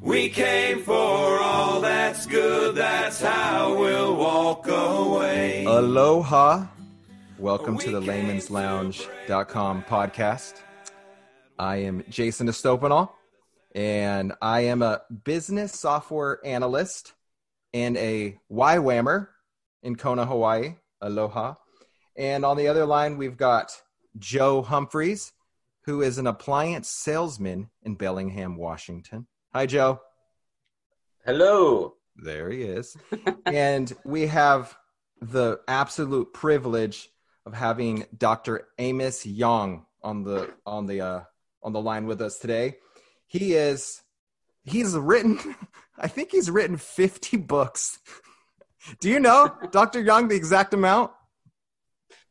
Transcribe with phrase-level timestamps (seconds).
[0.00, 0.92] We came for
[1.40, 2.74] all that's good.
[2.74, 5.64] That's how we'll walk away.
[5.66, 6.66] Aloha.
[7.38, 10.54] Welcome to the layman's lounge.com podcast.
[11.60, 13.10] I am Jason Estopanol,
[13.72, 17.12] and I am a business software analyst
[17.72, 19.28] and a YWAMer
[19.84, 20.74] in Kona, Hawaii.
[21.00, 21.54] Aloha.
[22.16, 23.72] And on the other line, we've got
[24.18, 25.32] Joe Humphreys,
[25.84, 29.26] who is an appliance salesman in Bellingham, Washington.
[29.52, 30.00] Hi, Joe.
[31.24, 31.94] Hello.
[32.16, 32.96] There he is.
[33.46, 34.76] and we have
[35.20, 37.10] the absolute privilege
[37.46, 38.68] of having Dr.
[38.78, 41.20] Amos Yong on the on the uh,
[41.62, 42.76] on the line with us today.
[43.26, 44.02] He is
[44.62, 45.38] he's written
[45.98, 47.98] I think he's written 50 books.
[49.00, 50.00] Do you know, Dr.
[50.00, 51.12] Yong, the exact amount?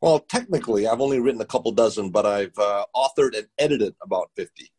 [0.04, 4.28] Well, technically, I've only written a couple dozen, but I've uh, authored and edited about
[4.36, 4.70] 50.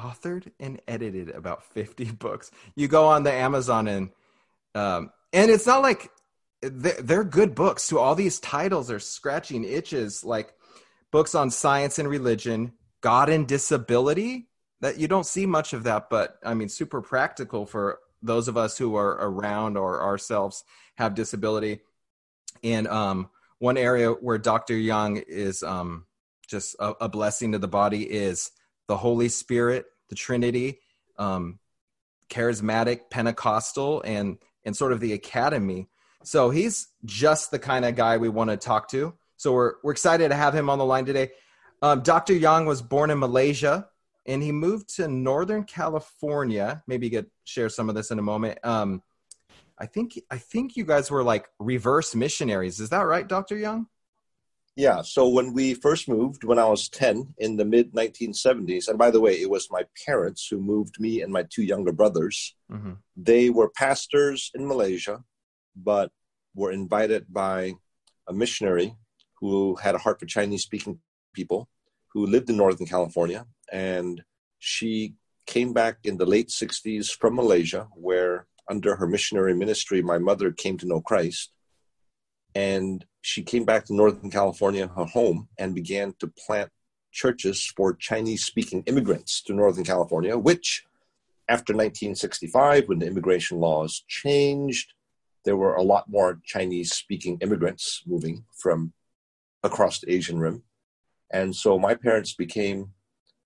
[0.00, 2.50] Authored and edited about 50 books.
[2.74, 4.08] You go on the Amazon and
[4.74, 6.10] um, and it's not like
[6.62, 7.88] they're good books.
[7.88, 10.54] To all these titles are scratching itches, like
[11.10, 14.48] books on science and religion, God and disability.
[14.80, 18.56] That you don't see much of that, but I mean, super practical for those of
[18.56, 20.64] us who are around or ourselves
[20.96, 21.80] have disability.
[22.64, 23.28] And um,
[23.62, 24.76] one area where Dr.
[24.76, 26.04] Yong is um,
[26.48, 28.50] just a, a, blessing to the body is
[28.88, 30.80] the Holy Spirit, the Trinity,
[31.16, 31.60] um,
[32.28, 35.86] charismatic, Pentecostal, and and sort of the academy.
[36.24, 39.14] So he's just the kind of guy we want to talk to.
[39.36, 41.30] So we're we're excited to have him on the line today.
[41.82, 42.34] Um, Dr.
[42.34, 43.86] Yong was born in Malaysia,
[44.26, 46.82] and he moved to Northern California.
[46.88, 48.58] Maybe you could share some of this in a moment.
[48.64, 49.04] Um,
[49.82, 52.78] I think I think you guys were like reverse missionaries.
[52.78, 53.56] Is that right, Dr.
[53.56, 53.88] Yong?
[54.76, 55.02] Yeah.
[55.02, 59.10] So when we first moved, when I was 10 in the mid 1970s, and by
[59.10, 62.54] the way, it was my parents who moved me and my two younger brothers.
[62.70, 62.92] Mm-hmm.
[63.16, 65.24] They were pastors in Malaysia,
[65.74, 66.12] but
[66.54, 67.74] were invited by
[68.28, 68.94] a missionary
[69.40, 71.00] who had a heart for Chinese speaking
[71.34, 71.68] people
[72.12, 73.46] who lived in Northern California.
[73.72, 74.22] And
[74.60, 75.14] she
[75.46, 80.52] came back in the late 60s from Malaysia, where under her missionary ministry, my mother
[80.52, 81.52] came to know Christ.
[82.54, 86.70] And she came back to Northern California, her home, and began to plant
[87.12, 90.84] churches for Chinese speaking immigrants to Northern California, which
[91.48, 94.92] after 1965, when the immigration laws changed,
[95.44, 98.92] there were a lot more Chinese speaking immigrants moving from
[99.62, 100.62] across the Asian Rim.
[101.32, 102.92] And so my parents became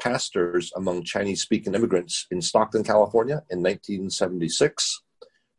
[0.00, 5.02] pastors among Chinese speaking immigrants in Stockton, California in 1976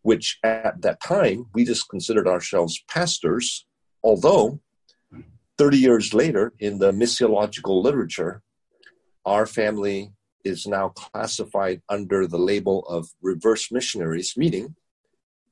[0.08, 3.66] which at that time we just considered ourselves pastors,
[4.06, 4.58] although
[5.58, 8.42] 30 years later in the missiological literature,
[9.26, 10.14] our family
[10.46, 14.76] is now classified under the label of reverse missionaries, meaning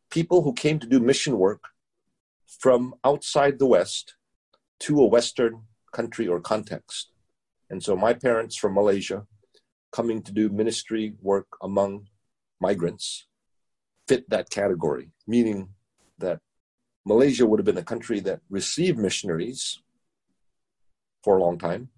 [0.10, 1.64] people who came to do mission work
[2.48, 4.16] from outside the West
[4.80, 7.12] to a Western country or context.
[7.70, 9.28] And so my parents from Malaysia
[9.92, 12.08] coming to do ministry work among
[12.62, 13.28] migrants
[14.08, 15.70] fit that category, meaning
[16.20, 16.40] that
[17.06, 19.80] Malaysia would have been a country that received missionaries
[21.24, 21.90] for a long time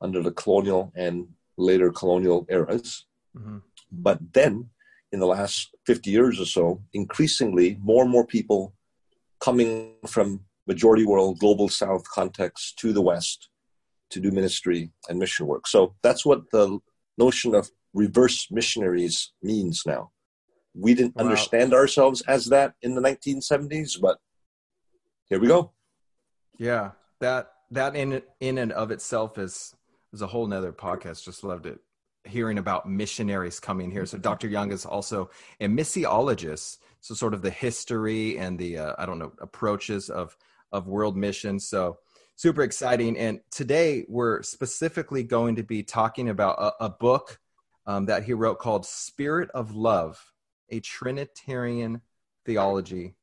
[0.00, 3.06] under the colonial and later colonial eras.
[3.36, 3.58] Mm-hmm.
[3.92, 4.70] But then,
[5.12, 8.74] in the last 50 years or so, increasingly more and more people
[9.40, 13.48] coming from majority world, global south context to the West
[14.10, 15.66] to do ministry and mission work.
[15.66, 16.78] So that's what the
[17.18, 20.10] notion of reverse missionaries means now.
[20.74, 21.24] We didn't wow.
[21.24, 24.18] understand ourselves as that in the 1970s, but
[25.28, 25.72] here we go.
[26.58, 29.74] Yeah, that that in in and of itself is
[30.12, 31.24] is a whole nother podcast.
[31.24, 31.78] Just loved it
[32.24, 34.04] hearing about missionaries coming here.
[34.04, 34.48] So Dr.
[34.48, 39.18] Yong is also a missiologist, so sort of the history and the uh, I don't
[39.18, 40.36] know approaches of
[40.72, 41.68] of world missions.
[41.68, 41.98] So
[42.36, 43.18] super exciting.
[43.18, 47.38] And today we're specifically going to be talking about a, a book
[47.86, 50.32] um, that he wrote called Spirit of Love
[50.70, 52.00] a Trinitarian
[52.44, 53.14] theology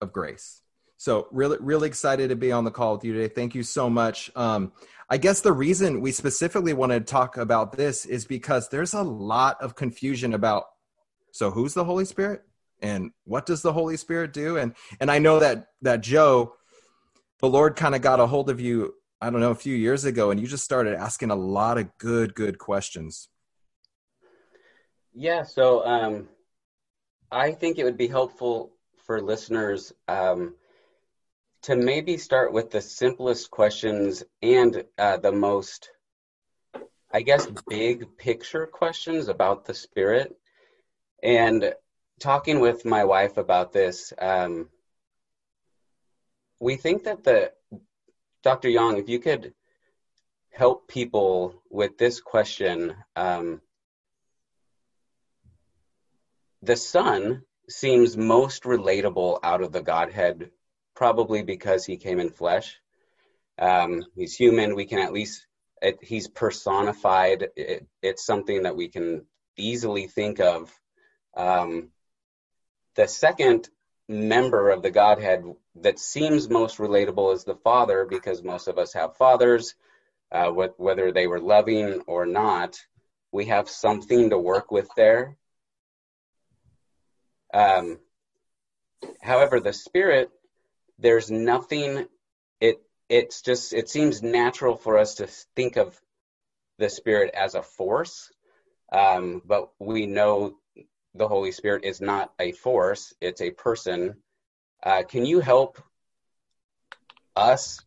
[0.00, 0.62] of grace.
[0.96, 3.32] So really, really excited to be on the call with you today.
[3.32, 4.30] Thank you so much.
[4.36, 4.72] Um,
[5.08, 9.02] I guess the reason we specifically want to talk about this is because there's a
[9.02, 10.64] lot of confusion about
[11.32, 12.42] so who's the Holy Spirit
[12.82, 14.56] and what does the Holy Spirit do?
[14.56, 16.54] And and I know that that Joe,
[17.40, 18.94] the Lord kind of got a hold of you.
[19.20, 21.96] I don't know a few years ago, and you just started asking a lot of
[21.98, 23.28] good, good questions.
[25.12, 25.42] Yeah.
[25.42, 26.28] So um,
[27.32, 28.72] I think it would be helpful
[29.04, 30.54] for listeners um,
[31.62, 35.90] to maybe start with the simplest questions and uh, the most,
[37.12, 40.36] I guess, big picture questions about the Spirit.
[41.22, 41.72] And
[42.18, 44.68] talking with my wife about this, um,
[46.58, 47.52] we think that the
[48.42, 48.70] Dr.
[48.70, 49.54] Yong, if you could
[50.50, 53.60] help people with this question, um,
[56.62, 60.50] the Son seems most relatable out of the Godhead,
[60.94, 62.78] probably because he came in flesh.
[63.58, 64.74] Um, he's human.
[64.74, 65.46] We can at least,
[65.80, 67.48] it, he's personified.
[67.56, 69.26] It, it's something that we can
[69.56, 70.72] easily think of.
[71.36, 71.90] Um,
[72.96, 73.68] the second
[74.08, 75.44] member of the Godhead
[75.76, 79.74] that seems most relatable is the Father, because most of us have fathers,
[80.32, 82.78] uh, whether they were loving or not.
[83.32, 85.36] We have something to work with there.
[87.52, 87.98] Um,
[89.22, 90.30] however, the Spirit,
[90.98, 92.06] there's nothing.
[92.60, 95.26] It it's just it seems natural for us to
[95.56, 95.98] think of
[96.78, 98.30] the Spirit as a force,
[98.92, 100.56] um, but we know
[101.14, 104.16] the Holy Spirit is not a force, it's a person.
[104.82, 105.82] Uh, can you help
[107.36, 107.80] us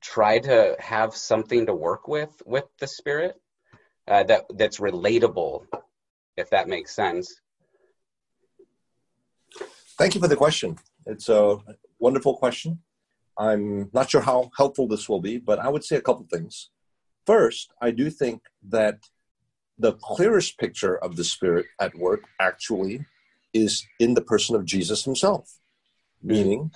[0.00, 3.36] try to have something to work with with the Spirit
[4.08, 5.64] uh, that that's relatable,
[6.36, 7.40] if that makes sense?
[10.00, 10.78] Thank you for the question.
[11.04, 11.58] It's a
[11.98, 12.78] wonderful question.
[13.36, 16.70] I'm not sure how helpful this will be, but I would say a couple things.
[17.26, 19.00] First, I do think that
[19.78, 23.04] the clearest picture of the Spirit at work actually
[23.52, 25.58] is in the person of Jesus himself,
[26.22, 26.70] meaning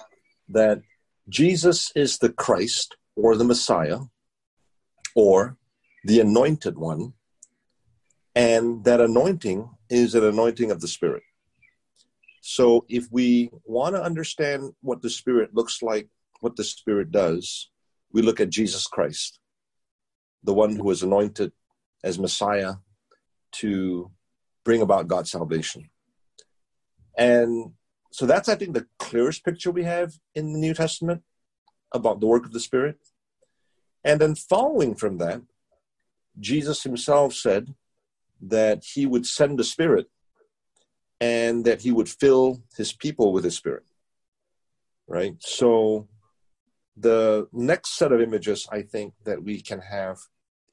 [0.50, 0.82] that
[1.30, 4.00] Jesus is the Christ or the Messiah
[5.14, 5.56] or
[6.04, 7.14] the anointed one,
[8.34, 11.22] and that anointing is an anointing of the Spirit.
[12.46, 16.08] So if we want to understand what the Spirit looks like,
[16.40, 17.70] what the Spirit does,
[18.12, 19.40] we look at Jesus Christ,
[20.42, 21.52] the one who was anointed
[22.04, 22.74] as Messiah
[23.52, 24.10] to
[24.62, 25.88] bring about God's salvation.
[27.16, 27.72] And
[28.12, 31.22] so that's, I think, the clearest picture we have in the New Testament
[31.92, 32.98] about the work of the Spirit.
[34.04, 35.40] And then following from that,
[36.38, 37.74] Jesus himself said
[38.42, 40.10] that he would send the Spirit
[41.24, 43.84] and that he would fill his people with his Spirit.
[45.06, 45.36] Right?
[45.40, 46.08] So
[46.96, 50.18] the next set of images I think that we can have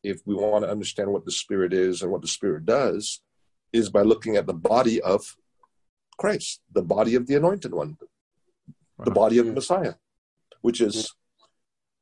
[0.03, 3.21] if we want to understand what the Spirit is and what the Spirit does,
[3.71, 5.21] is by looking at the body of
[6.17, 7.97] Christ, the body of the Anointed One,
[8.97, 9.11] the uh-huh.
[9.11, 9.95] body of the Messiah,
[10.61, 11.13] which is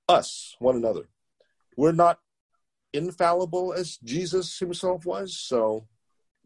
[0.07, 1.09] us, one another.
[1.75, 2.19] We're not
[2.93, 5.37] infallible as Jesus himself was.
[5.37, 5.87] So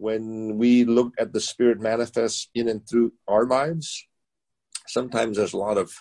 [0.04, 4.06] when we look at the Spirit manifest in and through our lives,
[4.86, 5.94] sometimes there's a lot of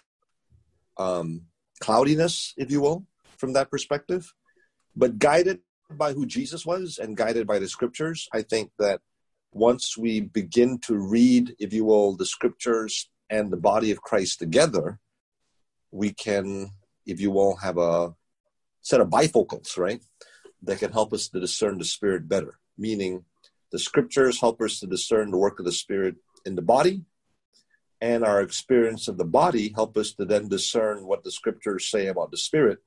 [0.99, 1.43] um,
[1.79, 3.07] cloudiness, if you will,
[3.39, 4.35] from that perspective.
[4.97, 9.01] But guided by who Jesus was and guided by the scriptures, I think that
[9.53, 14.41] once we begin to read, if you will, the scriptures and the body of Christ
[14.41, 14.99] together,
[15.93, 16.73] we can,
[17.07, 18.15] if you will, have a
[18.81, 20.03] set of bifocals, right?
[20.61, 22.59] That can help us to discern the Spirit better.
[22.77, 23.25] Meaning,
[23.73, 27.03] the scriptures help us to discern the work of the Spirit in the body,
[28.01, 32.09] and our experience of the body help us to then discern what the scriptures say
[32.09, 32.79] about the Spirit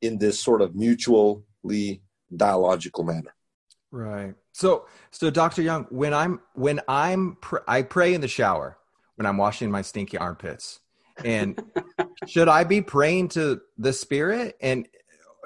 [0.00, 2.02] in this sort of mutually
[2.34, 3.34] dialogical manner.
[3.90, 4.34] Right.
[4.52, 5.62] So, so Dr.
[5.62, 8.78] Yong, when I'm when I'm pr- I pray in the shower
[9.16, 10.80] when I'm washing my stinky armpits,
[11.24, 11.60] and
[12.26, 14.56] should I be praying to the Spirit?
[14.60, 14.86] And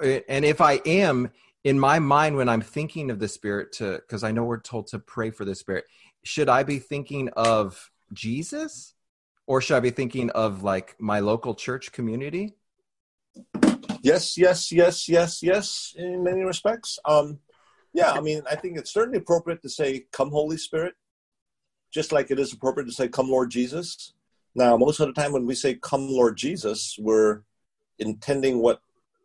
[0.01, 1.31] and if I am
[1.63, 4.87] in my mind when I'm thinking of the Spirit, to because I know we're told
[4.87, 5.85] to pray for the Spirit,
[6.23, 8.93] should I be thinking of Jesus,
[9.47, 12.55] or should I be thinking of like my local church community?
[14.03, 16.97] Yes, yes, yes, yes, yes, in many respects.
[17.05, 17.39] Um,
[17.93, 20.95] yeah, I mean, I think it's certainly appropriate to say, Come, Holy Spirit,
[21.91, 24.13] just like it is appropriate to say, Come, Lord Jesus.
[24.55, 27.41] Now, most of the time when we say, Come, Lord Jesus, we're
[27.99, 28.81] intending what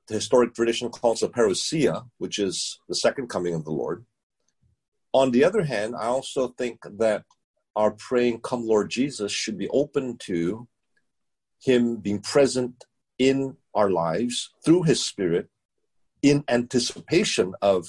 [0.09, 4.05] the historic tradition calls a parousia, which is the second coming of the Lord.
[5.13, 7.25] On the other hand, I also think that
[7.75, 10.69] our praying, Come, Lord Jesus, should be open to
[11.61, 12.85] Him being present
[13.19, 15.49] in our lives through his spirit
[16.23, 17.89] in anticipation of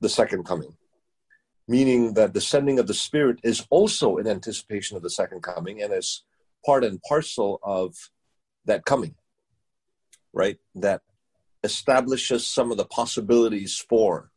[0.00, 0.76] the second coming
[1.68, 5.82] meaning that the sending of the spirit is also in anticipation of the second coming
[5.82, 6.24] and is
[6.66, 7.94] part and parcel of
[8.64, 9.14] that coming
[10.32, 11.02] right that
[11.62, 14.30] establishes some of the possibilities for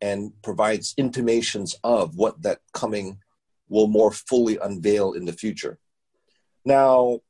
[0.00, 3.18] and provides intimations of what that coming
[3.68, 5.78] will more fully unveil in the future
[6.64, 7.20] now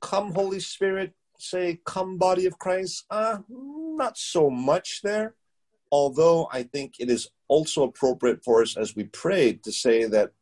[0.00, 3.04] come holy spirit say, come body of Christ?
[3.10, 5.34] Uh, not so much there.
[5.90, 10.32] Although I think it is also appropriate for us as we pray to say that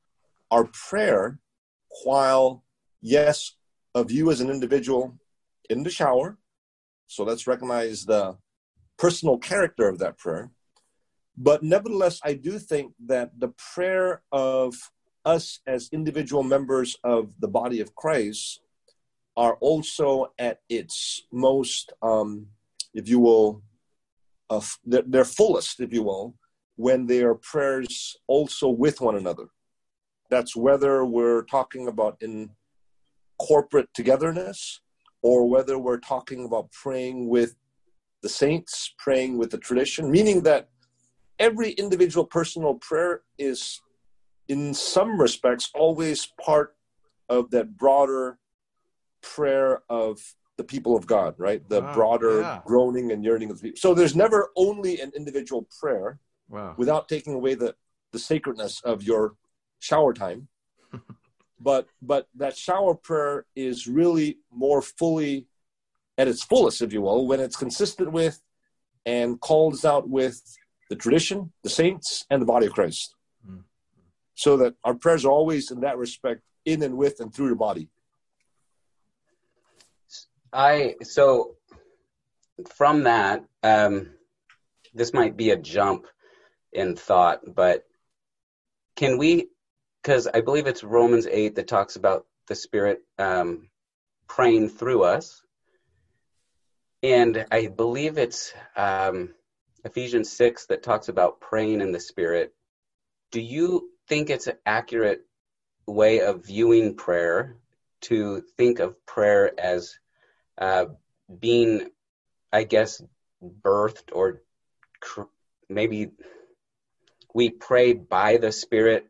[0.50, 1.38] our prayer,
[2.04, 2.64] while
[3.00, 3.56] yes,
[3.94, 5.18] of you as an individual
[5.68, 6.38] in the shower,
[7.12, 8.38] so let's recognize the
[8.98, 10.50] personal character of that prayer.
[11.36, 14.74] But nevertheless, I do think that the prayer of
[15.24, 18.60] us as individual members of the body of Christ
[19.36, 22.46] are also at its most, um,
[22.94, 23.62] if you will,
[24.48, 26.34] uh, their, their fullest, if you will,
[26.76, 29.48] when they are prayers also with one another.
[30.30, 32.50] That's whether we're talking about in
[33.38, 34.80] corporate togetherness
[35.22, 37.54] or whether we're talking about praying with
[38.22, 40.68] the saints, praying with the tradition, meaning that
[41.38, 43.80] every individual personal prayer is,
[44.48, 46.76] in some respects, always part
[47.28, 48.38] of that broader
[49.22, 50.20] prayer of
[50.56, 51.66] the people of God, right?
[51.68, 52.60] The wow, broader yeah.
[52.64, 53.78] groaning and yearning of the people.
[53.80, 56.74] So there's never only an individual prayer wow.
[56.76, 57.74] without taking away the,
[58.12, 59.34] the sacredness of your
[59.80, 60.48] shower time.
[61.62, 65.46] But but that shower prayer is really more fully
[66.18, 68.40] at its fullest, if you will, when it's consistent with
[69.06, 70.40] and calls out with
[70.90, 73.14] the tradition, the saints, and the body of Christ.
[73.48, 73.62] Mm.
[74.34, 77.56] So that our prayers are always, in that respect, in and with and through the
[77.56, 77.88] body.
[80.52, 81.56] I so
[82.74, 84.10] from that, um,
[84.94, 86.06] this might be a jump
[86.72, 87.84] in thought, but
[88.96, 89.48] can we?
[90.02, 93.68] Because I believe it's Romans eight that talks about the Spirit um,
[94.26, 95.42] praying through us,
[97.04, 99.34] and I believe it's um,
[99.84, 102.52] Ephesians six that talks about praying in the Spirit.
[103.30, 105.24] Do you think it's an accurate
[105.86, 107.56] way of viewing prayer
[108.02, 109.98] to think of prayer as
[110.58, 110.86] uh,
[111.40, 111.90] being,
[112.52, 113.02] I guess,
[113.42, 114.42] birthed or
[115.00, 115.22] cr-
[115.68, 116.10] maybe
[117.34, 119.06] we pray by the Spirit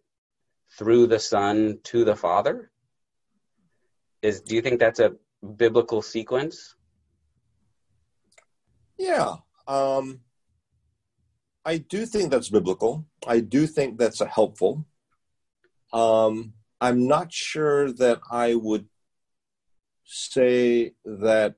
[0.79, 2.71] through the Son to the Father?
[4.23, 5.13] Is do you think that's a
[5.57, 6.75] biblical sequence?
[8.97, 9.37] Yeah,
[9.67, 10.21] um,
[11.65, 13.07] I do think that's biblical.
[13.27, 14.87] I do think that's a helpful.
[15.93, 18.87] Um, I'm not sure that I would
[20.05, 21.55] say that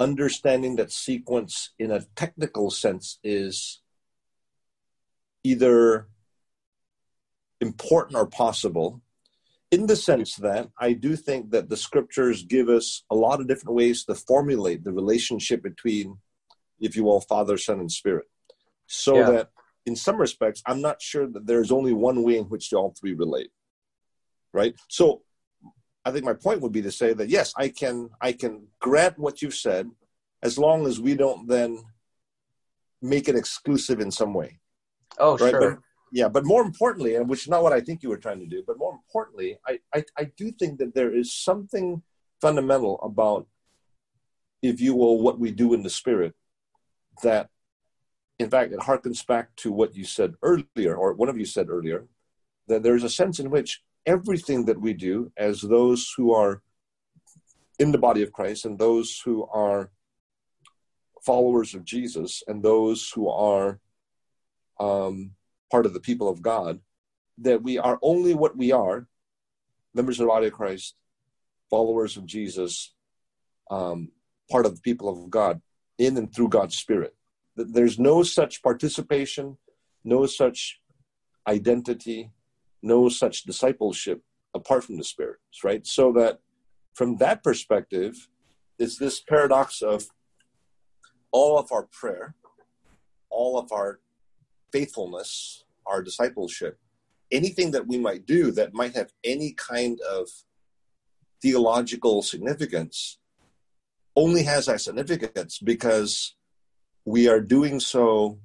[0.00, 3.80] understanding that sequence in a technical sense is
[5.42, 6.08] either
[7.60, 9.02] important or possible
[9.70, 13.48] in the sense that I do think that the scriptures give us a lot of
[13.48, 16.18] different ways to formulate the relationship between,
[16.80, 18.26] if you will, Father, Son, and Spirit.
[18.86, 19.30] So yeah.
[19.30, 19.50] that
[19.84, 23.12] in some respects, I'm not sure that there's only one way in which all three
[23.12, 23.50] relate.
[24.54, 24.74] Right?
[24.88, 25.22] So
[26.04, 29.18] I think my point would be to say that yes, I can I can grant
[29.18, 29.90] what you've said,
[30.42, 31.82] as long as we don't then
[33.02, 34.60] make it exclusive in some way.
[35.18, 35.50] Oh, right?
[35.50, 35.60] sure.
[35.60, 35.78] But,
[36.12, 38.46] yeah, but more importantly, and which is not what I think you were trying to
[38.46, 42.02] do, but more importantly, I, I, I do think that there is something
[42.40, 43.46] fundamental about,
[44.62, 46.34] if you will, what we do in the spirit
[47.22, 47.48] that
[48.38, 51.68] in fact it harkens back to what you said earlier, or one of you said
[51.68, 52.06] earlier,
[52.68, 56.62] that there's a sense in which everything that we do as those who are
[57.78, 59.90] in the body of Christ and those who are
[61.24, 63.80] followers of Jesus and those who are
[64.80, 65.32] um,
[65.70, 66.80] part of the people of God,
[67.38, 69.06] that we are only what we are
[69.94, 70.94] members of the body of Christ,
[71.70, 72.94] followers of Jesus,
[73.70, 74.10] um,
[74.50, 75.60] part of the people of God,
[75.98, 77.14] in and through God's Spirit.
[77.56, 79.58] There's no such participation,
[80.04, 80.80] no such
[81.46, 82.30] identity,
[82.82, 84.22] no such discipleship
[84.54, 85.86] apart from the Spirit, right?
[85.86, 86.40] So that
[86.94, 88.28] from that perspective,
[88.78, 90.06] it's this paradox of
[91.32, 92.34] all of our prayer,
[93.30, 94.00] all of our
[94.72, 96.78] faithfulness, our discipleship,
[97.30, 100.28] anything that we might do that might have any kind of
[101.40, 103.18] theological significance
[104.16, 106.34] only has that significance because
[107.04, 108.38] we are doing so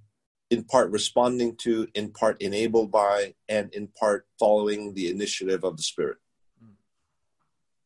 [0.50, 5.78] in part responding to, in part enabled by, and in part following the initiative of
[5.78, 6.18] the Spirit.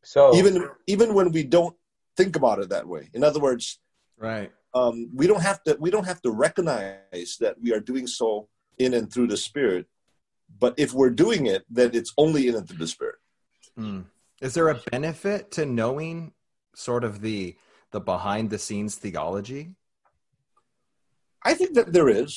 [0.04, 1.76] So even even when we don't
[2.16, 3.78] think about it that way, in other words,
[4.18, 8.06] right, um, we don't have to we don't have to recognize that we are doing
[8.06, 9.86] so in and through the Spirit.
[10.58, 13.16] But if we're doing it, then it's only in and through the Spirit.
[13.76, 14.00] Hmm.
[14.40, 16.32] Is there a benefit to knowing
[16.74, 17.56] sort of the
[17.90, 19.74] the behind the scenes theology?
[21.44, 22.32] I think that there is.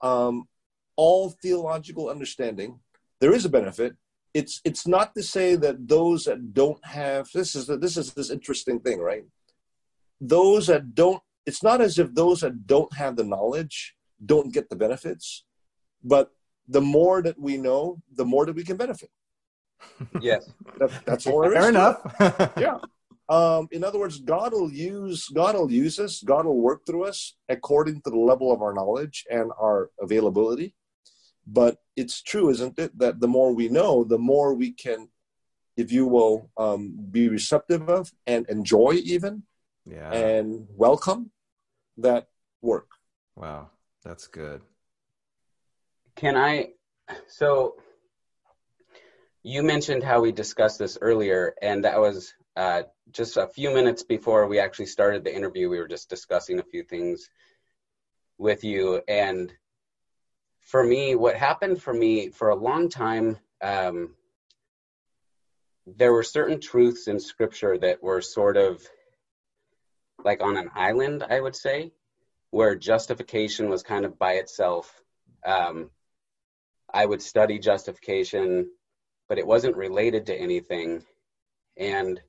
[0.00, 0.48] Um,
[0.96, 2.78] all theological understanding,
[3.20, 3.96] there is a benefit.
[4.32, 8.30] It's it's not to say that those that don't have this is this is this
[8.30, 9.24] interesting thing, right?
[10.20, 14.68] those that don't, it's not as if those that don't have the knowledge don't get
[14.70, 15.44] the benefits,
[16.02, 16.30] but
[16.68, 19.10] the more that we know, the more that we can benefit.
[20.20, 20.50] Yes.
[20.78, 21.58] That, that's all there is.
[21.58, 22.52] Fair to enough.
[22.66, 22.78] yeah
[23.28, 27.04] um, in other words god will use god will use us god will work through
[27.04, 30.74] us according to the level of our knowledge and our availability
[31.46, 35.08] but it's true isn't it that the more we know the more we can
[35.76, 39.42] if you will um, be receptive of and enjoy even
[39.86, 40.12] Yeah.
[40.12, 41.30] and welcome
[41.98, 42.28] that
[42.62, 42.88] work
[43.36, 43.70] Wow.
[44.04, 44.62] That's good.
[46.14, 46.68] Can I?
[47.26, 47.76] So
[49.42, 54.02] you mentioned how we discussed this earlier, and that was uh, just a few minutes
[54.02, 55.68] before we actually started the interview.
[55.68, 57.28] We were just discussing a few things
[58.38, 59.52] with you, and
[60.60, 64.14] for me, what happened for me for a long time, um,
[65.86, 68.86] there were certain truths in Scripture that were sort of
[70.24, 71.92] like on an island, I would say,
[72.50, 75.02] where justification was kind of by itself.
[75.44, 75.90] Um,
[76.92, 78.70] I would study justification,
[79.28, 81.04] but it wasn't related to anything.
[81.76, 82.20] And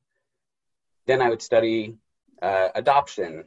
[1.06, 1.96] then I would study
[2.42, 3.46] uh, adoption,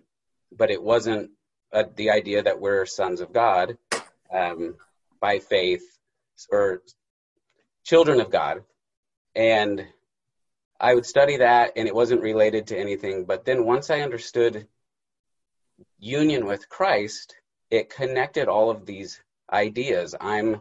[0.56, 1.30] but it wasn't
[1.72, 3.76] uh, the idea that we're sons of God
[4.32, 4.76] um,
[5.20, 5.82] by faith
[6.50, 6.82] or
[7.84, 8.62] children of God.
[9.34, 9.84] And
[10.80, 13.24] I would study that, and it wasn't related to anything.
[13.24, 14.68] But then once I understood
[15.98, 17.34] union with Christ,
[17.70, 19.20] it connected all of these
[19.52, 20.14] ideas.
[20.20, 20.60] I'm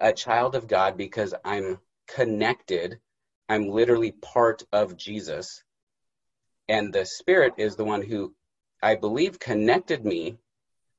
[0.00, 3.00] a child of God because I'm connected.
[3.48, 5.64] I'm literally part of Jesus.
[6.68, 8.34] And the Spirit is the one who
[8.82, 10.38] I believe connected me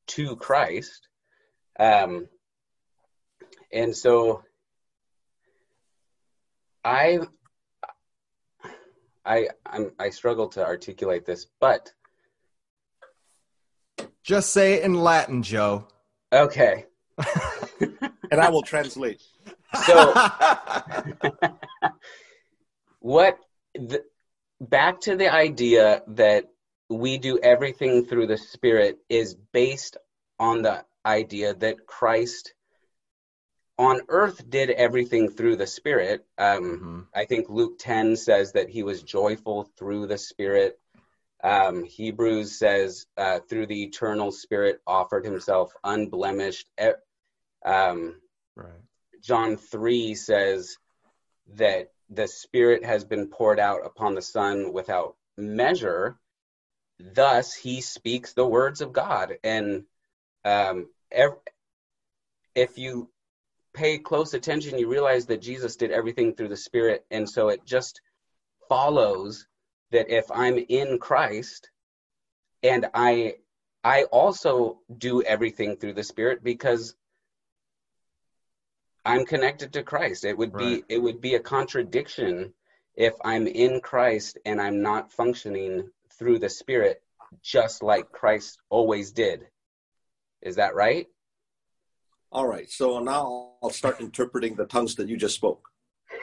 [0.07, 1.07] to Christ.
[1.79, 2.27] Um,
[3.71, 4.43] and so
[6.83, 7.19] I
[9.25, 11.91] I I'm, I struggle to articulate this, but
[14.23, 15.87] Just say it in Latin, Joe.
[16.33, 16.85] okay.
[18.31, 19.21] and i will translate
[19.85, 20.13] So
[22.99, 23.39] what
[23.73, 24.03] the,
[24.59, 26.45] back to the idea that
[26.89, 29.97] we do everything through the spirit is based
[30.39, 32.53] on the idea that christ
[33.77, 37.19] on earth did everything through the spirit um, Mhm.
[37.19, 40.79] i think luke 10 says that he was joyful through the spirit
[41.43, 46.67] um, hebrews says uh, through the eternal spirit offered himself unblemished
[47.65, 48.21] um,
[48.55, 48.69] Right.
[49.21, 50.77] John 3 says
[51.55, 56.17] that the Spirit has been poured out upon the Son without measure.
[56.99, 59.37] Thus, he speaks the words of God.
[59.43, 59.83] And
[60.45, 61.37] um, ev-
[62.53, 63.09] if you
[63.75, 67.05] pay close attention, you realize that Jesus did everything through the Spirit.
[67.11, 68.01] And so it just
[68.69, 69.47] follows
[69.91, 71.69] that if I'm in Christ
[72.63, 73.35] and I
[73.83, 76.95] I also do everything through the Spirit because
[79.05, 80.25] I'm connected to Christ.
[80.25, 80.85] It would be Right.
[80.89, 82.53] it would be a contradiction
[82.95, 87.03] if I'm in Christ and I'm not functioning through the Spirit
[87.41, 89.47] just like Christ always did.
[90.41, 91.07] Is that right?
[92.31, 95.69] All right so now i'll start interpreting the tongues that you just spoke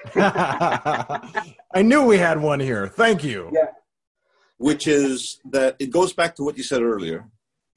[0.17, 2.89] I knew we had one here.
[2.89, 3.51] Thank you.
[3.53, 3.69] Yeah.
[4.59, 7.27] which is that it goes back to what you said earlier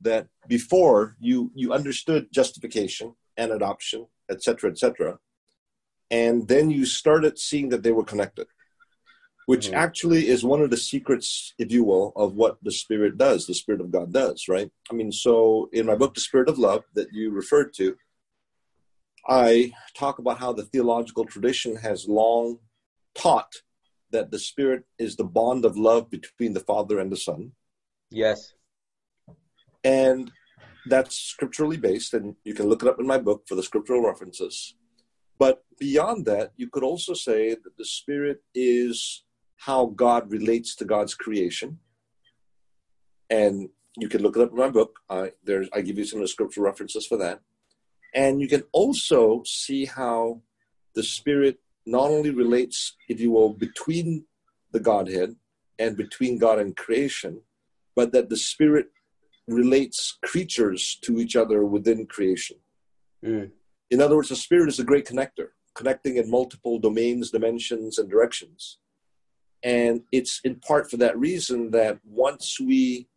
[0.02, 3.08] that before you you understood justification
[3.38, 5.18] and adoption etc etc
[6.12, 8.48] and then you started seeing that they were connected
[9.52, 9.74] which Mhm.
[9.86, 13.54] actually is one of the secrets if you will of what the spirit does the
[13.62, 16.84] spirit of god does right i mean so in my book the spirit of love
[16.98, 17.88] that you referred to
[19.28, 22.58] i talk about how the theological tradition has long
[23.16, 23.54] taught
[24.12, 27.52] that the spirit is the bond of love between the father and the son.
[28.12, 28.54] Yes.
[29.84, 30.32] and
[30.88, 34.04] that's scripturally based and you can look it up in my book for the scriptural
[34.04, 34.76] references.
[35.40, 39.24] But beyond that you could also say that the spirit is
[39.58, 41.80] how god relates to god's creation.
[43.30, 45.00] And you can look it up in my book.
[45.10, 47.42] I there's i give you some of the scriptural references for that
[48.14, 50.42] and you can also see how
[50.96, 54.26] the spirit not only relates if you will between
[54.72, 55.36] the godhead
[55.80, 57.42] and between god and creation
[57.96, 58.88] but that the spirit
[59.48, 62.58] relates creatures to each other within creation.
[63.24, 63.52] Mm.
[63.92, 68.10] In other words, the spirit is a great connector, connecting in multiple domains, dimensions, and
[68.10, 68.80] directions.
[69.64, 73.08] And it's in part for that reason that once we,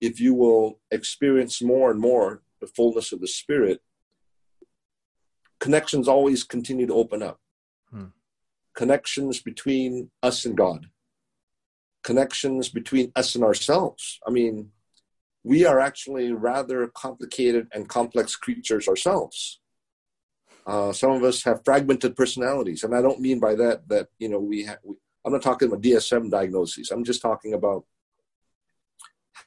[0.00, 3.80] if you will, experience more and more the fullness of the spirit,
[5.60, 7.38] connections always continue to open up.
[7.90, 8.06] Hmm.
[8.74, 10.86] Connections between us and God.
[12.02, 14.20] connections between us and ourselves.
[14.26, 14.70] I mean,
[15.44, 19.60] we are actually rather complicated and complex creatures ourselves.
[20.66, 24.28] Uh, some of us have fragmented personalities, and I don't mean by that that you
[24.28, 24.78] know we, have.
[24.84, 24.94] we
[25.24, 26.90] I'm not talking about DSM diagnoses.
[26.90, 27.84] I'm just talking about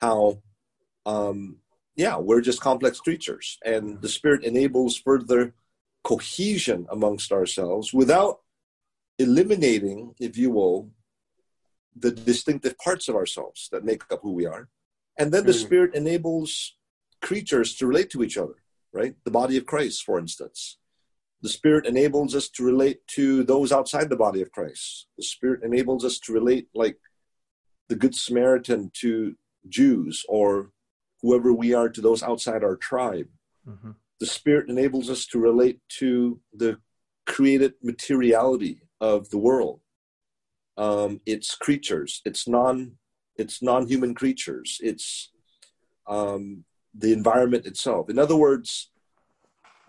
[0.01, 0.41] how,
[1.05, 1.57] um,
[1.95, 5.53] yeah, we're just complex creatures, and the spirit enables further
[6.03, 8.41] cohesion amongst ourselves without
[9.19, 10.89] eliminating, if you will,
[11.95, 14.67] the distinctive parts of ourselves that make up who we are.
[15.17, 15.61] And then the mm.
[15.61, 16.75] Spirit enables
[17.21, 18.55] creatures to relate to each other,
[18.91, 19.15] right?
[19.23, 20.77] The body of Christ, for instance.
[21.41, 25.07] The Spirit enables us to relate to those outside the body of Christ.
[25.17, 26.97] The Spirit enables us to relate, like
[27.89, 29.35] the Good Samaritan, to
[29.67, 30.71] Jews or
[31.21, 33.27] whoever we are to those outside our tribe.
[33.67, 33.91] Mm-hmm.
[34.23, 36.77] The Spirit enables us to relate to the
[37.25, 39.81] created materiality of the world.
[40.77, 42.21] Um, it's creatures.
[42.23, 42.93] It's non
[43.35, 44.79] it's non-human creatures.
[44.81, 45.29] It's
[46.07, 46.63] um,
[46.97, 48.09] the environment itself.
[48.09, 48.91] In other words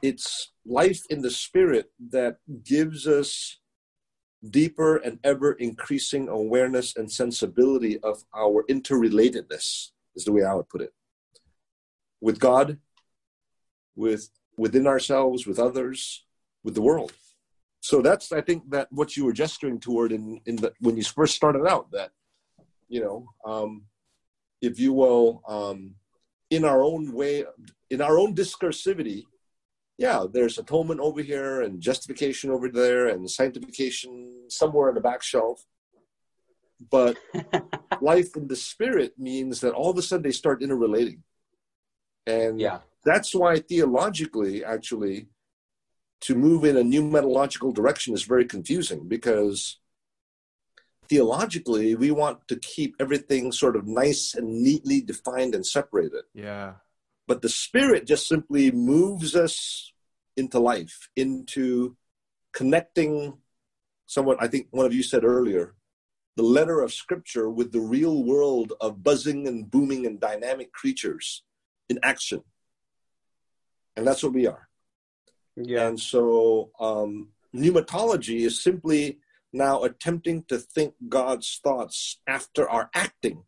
[0.02, 3.60] it's life in the spirit that gives us
[4.50, 10.68] deeper and ever increasing awareness and sensibility of our interrelatedness is the way i would
[10.68, 10.92] put it.
[12.20, 12.80] With god
[13.96, 16.24] with within ourselves with others
[16.62, 17.12] with the world.
[17.80, 21.04] So that's i think that what you were gesturing toward in in the when you
[21.04, 22.12] first started out that
[22.88, 23.82] you know um
[24.62, 25.94] if you will um
[26.48, 27.44] in our own way
[27.90, 29.24] in our own discursivity
[29.98, 35.22] yeah there's atonement over here and justification over there and sanctification somewhere on the back
[35.22, 35.62] shelf.
[36.90, 37.16] But
[38.00, 41.22] life in the spirit means that all of a sudden they start interrelating.
[42.26, 45.28] And yeah that's why theologically actually
[46.22, 49.78] to move in a new pneumatological direction is very confusing because
[51.08, 56.24] theologically we want to keep everything sort of nice and neatly defined and separated.
[56.32, 56.74] Yeah.
[57.26, 59.92] But the spirit just simply moves us
[60.36, 61.96] into life, into
[62.52, 63.34] connecting
[64.06, 65.74] somewhat I think one of you said earlier,
[66.36, 71.42] the letter of scripture with the real world of buzzing and booming and dynamic creatures
[71.88, 72.42] in action.
[73.96, 74.68] And that's what we are.
[75.56, 75.86] Yeah.
[75.86, 79.18] And so um, pneumatology is simply
[79.52, 83.44] now attempting to think God's thoughts after our acting,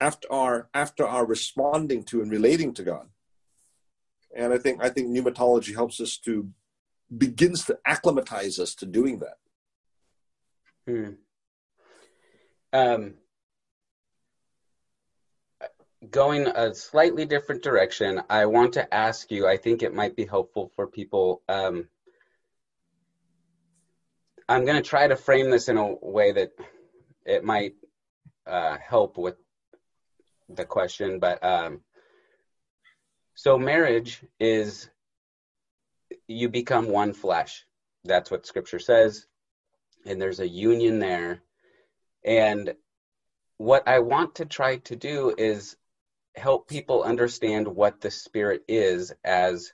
[0.00, 3.08] after our after our responding to and relating to God.
[4.36, 6.50] And I think I think pneumatology helps us to
[7.16, 9.38] begins to acclimatize us to doing that.
[10.86, 11.10] Hmm.
[12.72, 13.14] Um,
[16.08, 20.24] going a slightly different direction, I want to ask you, I think it might be
[20.24, 21.42] helpful for people.
[21.48, 21.88] Um,
[24.48, 26.52] I'm going to try to frame this in a way that
[27.26, 27.74] it might
[28.46, 29.36] uh, help with
[30.48, 31.82] the question, but um,
[33.34, 34.88] so marriage is
[36.26, 37.64] you become one flesh.
[38.04, 39.26] That's what scripture says.
[40.06, 41.42] And there's a union there.
[42.24, 42.74] And
[43.58, 45.76] what I want to try to do is
[46.36, 49.72] help people understand what the spirit is as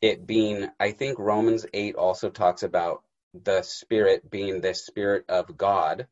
[0.00, 3.02] it being i think romans 8 also talks about
[3.44, 6.06] the spirit being the spirit of god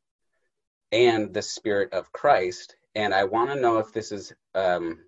[0.93, 2.77] and the spirit of christ.
[2.95, 5.01] And i want to know if this is um,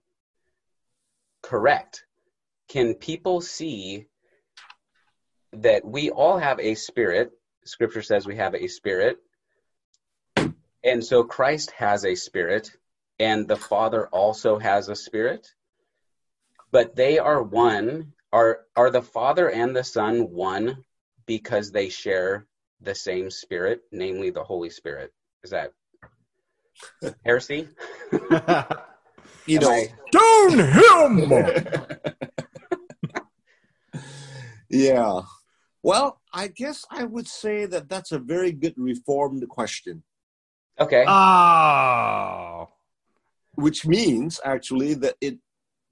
[1.42, 2.04] correct.
[2.68, 4.06] Can people see
[5.52, 7.30] that we all have a spirit?
[7.64, 9.18] Scripture says we have a spirit.
[10.82, 12.70] And so christ has a spirit
[13.18, 15.48] and the Father also has a spirit,
[16.70, 18.12] but they are one.
[18.32, 20.84] Are are the Father and the Son one
[21.24, 22.46] because they share
[22.80, 25.12] the same spirit, namely the Holy Spirit?
[25.42, 25.72] Is that
[27.24, 27.68] heresy?
[29.46, 31.32] you know, stone him.
[34.68, 35.22] yeah.
[35.82, 40.02] Well, I guess I would say that that's a very good reformed question.
[40.78, 41.04] Okay.
[41.06, 42.55] Oh
[43.56, 45.38] which means actually that it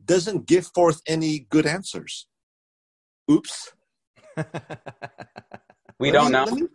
[0.04, 2.26] doesn't give forth any good answers.
[3.30, 3.72] Oops.
[5.98, 6.44] we let don't me, know.
[6.44, 6.66] Let me,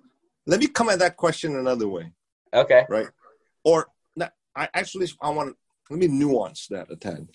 [0.47, 2.11] let me come at that question another way.
[2.53, 2.85] Okay.
[2.89, 3.07] Right.
[3.63, 3.87] Or
[4.55, 5.55] I actually I want to
[5.89, 7.27] let me nuance that a tad.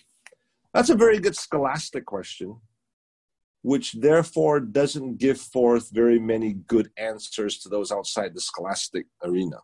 [0.73, 2.61] That's a very good scholastic question,
[3.63, 9.59] which therefore doesn't give forth very many good answers to those outside the scholastic arena.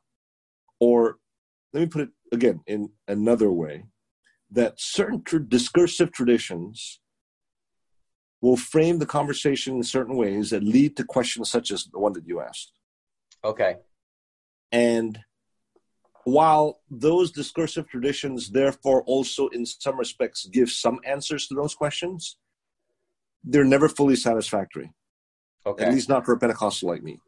[1.72, 3.84] Let me put it again in another way
[4.50, 7.00] that certain tr- discursive traditions
[8.40, 12.12] will frame the conversation in certain ways that lead to questions such as the one
[12.14, 12.72] that you asked.
[13.44, 13.76] Okay.
[14.72, 15.18] And
[16.24, 22.36] while those discursive traditions, therefore, also in some respects give some answers to those questions,
[23.44, 24.92] they're never fully satisfactory.
[25.64, 25.84] Okay.
[25.84, 27.18] At least not for a Pentecostal like me.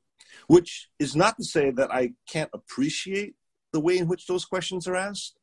[0.47, 3.35] Which is not to say that I can't appreciate
[3.73, 5.39] the way in which those questions are asked,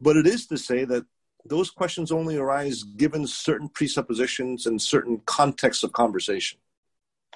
[0.00, 1.04] but it is to say that
[1.44, 6.58] those questions only arise given certain presuppositions and certain contexts of conversation.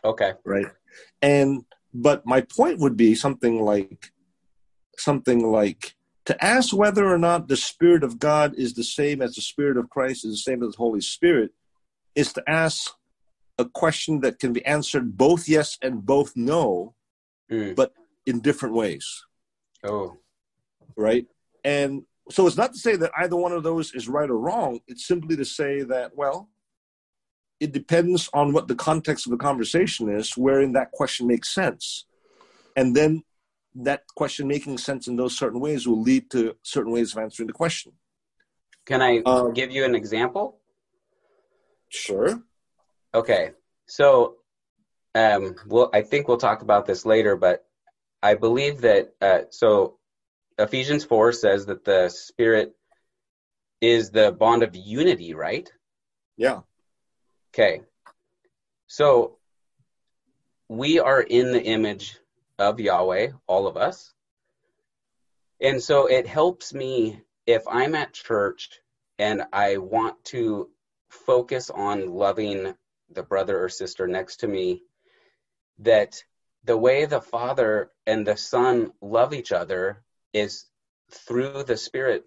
[0.05, 0.33] Okay.
[0.45, 0.67] Right.
[1.21, 4.13] And but my point would be something like
[4.99, 9.35] something like to ask whether or not the Spirit of God is the same as
[9.35, 11.53] the Spirit of Christ is the same as the Holy Spirit
[12.15, 12.93] is to ask
[13.59, 16.95] a question that can be answered both yes and both no,
[17.51, 17.75] mm.
[17.75, 17.93] but
[18.27, 19.25] in different ways.
[19.85, 20.19] Oh.
[20.97, 21.27] Right?
[21.65, 24.81] And so it's not to say that either one of those is right or wrong.
[24.87, 26.49] It's simply to say that, well,
[27.61, 32.07] it depends on what the context of the conversation is, wherein that question makes sense.
[32.77, 33.23] And then
[33.75, 37.47] that question making sense in those certain ways will lead to certain ways of answering
[37.47, 37.93] the question.
[38.85, 40.59] Can I um, give you an example?
[41.89, 42.43] Sure.
[43.15, 43.53] Okay.
[43.87, 44.37] So,
[45.15, 47.65] um, well, I think we'll talk about this later, but
[48.23, 49.99] I believe that, uh, so
[50.59, 52.75] Ephesians 4 says that the Spirit
[53.81, 55.71] is the bond of unity, right?
[56.37, 56.61] Yeah.
[57.53, 57.83] Okay.
[58.87, 59.39] So
[60.69, 62.19] we are in the image
[62.59, 64.15] of Yahweh, all of us.
[65.61, 68.71] And so it helps me if I'm at church
[69.19, 70.71] and I want to
[71.09, 72.75] focus on loving
[73.11, 74.83] the brother or sister next to me,
[75.81, 76.23] that
[76.65, 80.67] the way the Father and the Son love each other is
[81.11, 82.25] through the Spirit.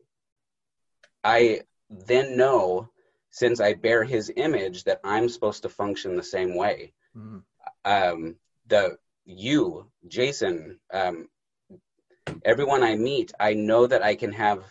[1.23, 2.89] I then know,
[3.31, 6.93] since I bear His image, that I'm supposed to function the same way.
[7.17, 7.39] Mm-hmm.
[7.85, 8.35] Um,
[8.67, 11.29] the you, Jason, um,
[12.43, 14.63] everyone I meet, I know that I can have,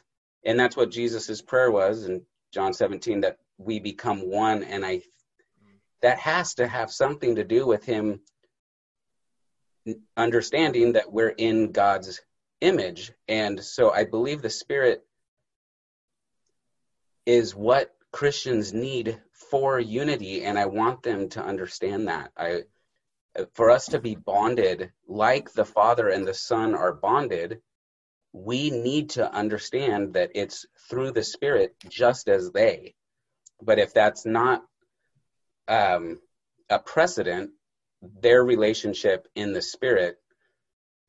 [0.44, 2.22] and that's what Jesus's prayer was in
[2.52, 4.62] John 17, that we become one.
[4.62, 5.02] And I,
[6.02, 8.20] that has to have something to do with him
[10.16, 12.20] understanding that we're in God's
[12.60, 13.12] image.
[13.28, 15.04] And so I believe the Spirit
[17.26, 19.20] is what Christians need
[19.50, 22.30] for unity, and I want them to understand that.
[22.36, 22.62] I,
[23.54, 27.60] for us to be bonded like the Father and the Son are bonded,
[28.32, 32.94] we need to understand that it's through the Spirit just as they.
[33.62, 34.62] But if that's not
[35.68, 36.20] um,
[36.68, 37.50] a precedent,
[38.20, 40.18] their relationship in the Spirit,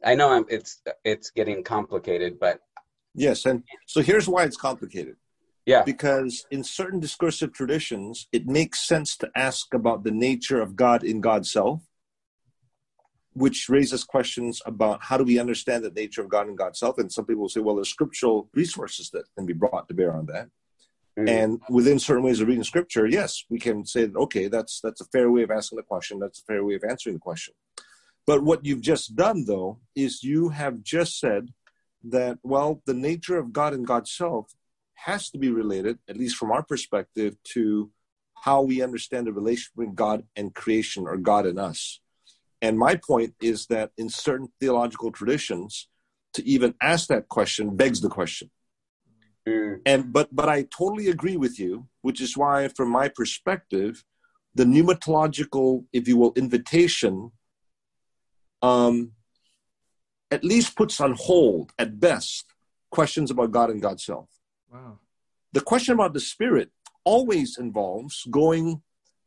[0.03, 2.59] I know I'm, it's it's getting complicated, but
[3.13, 5.15] yes, and so here's why it's complicated.
[5.65, 5.81] Yeah.
[5.81, 11.03] Because in certain discursive traditions, it makes sense to ask about the nature of God
[11.03, 11.81] in God's self
[13.35, 16.97] which raises questions about how do we understand the nature of God in God's self.
[16.97, 20.15] And some people will say, well, there's scriptural resources that can be brought to bear
[20.15, 20.49] on that.
[21.17, 21.29] Mm-hmm.
[21.29, 25.01] And within certain ways of reading scripture, yes, we can say, that okay, that's that's
[25.01, 26.19] a fair way of asking the question.
[26.19, 27.53] That's a fair way of answering the question.
[28.27, 31.53] But what you've just done, though, is you have just said
[32.05, 34.53] that, well, the nature of God and God's self
[34.95, 37.91] has to be related, at least from our perspective, to
[38.33, 41.99] how we understand the relationship between God and creation or God and us.
[42.61, 45.87] And my point is that in certain theological traditions,
[46.33, 48.49] to even ask that question begs the question.
[49.47, 49.81] Mm.
[49.85, 54.03] And but but I totally agree with you, which is why, from my perspective,
[54.55, 57.31] the pneumatological, if you will, invitation,
[58.61, 59.11] um,
[60.31, 62.45] at least puts on hold, at best,
[62.89, 64.29] questions about God and God's self.
[64.71, 64.99] Wow.
[65.51, 66.71] The question about the Spirit
[67.03, 68.81] always involves going,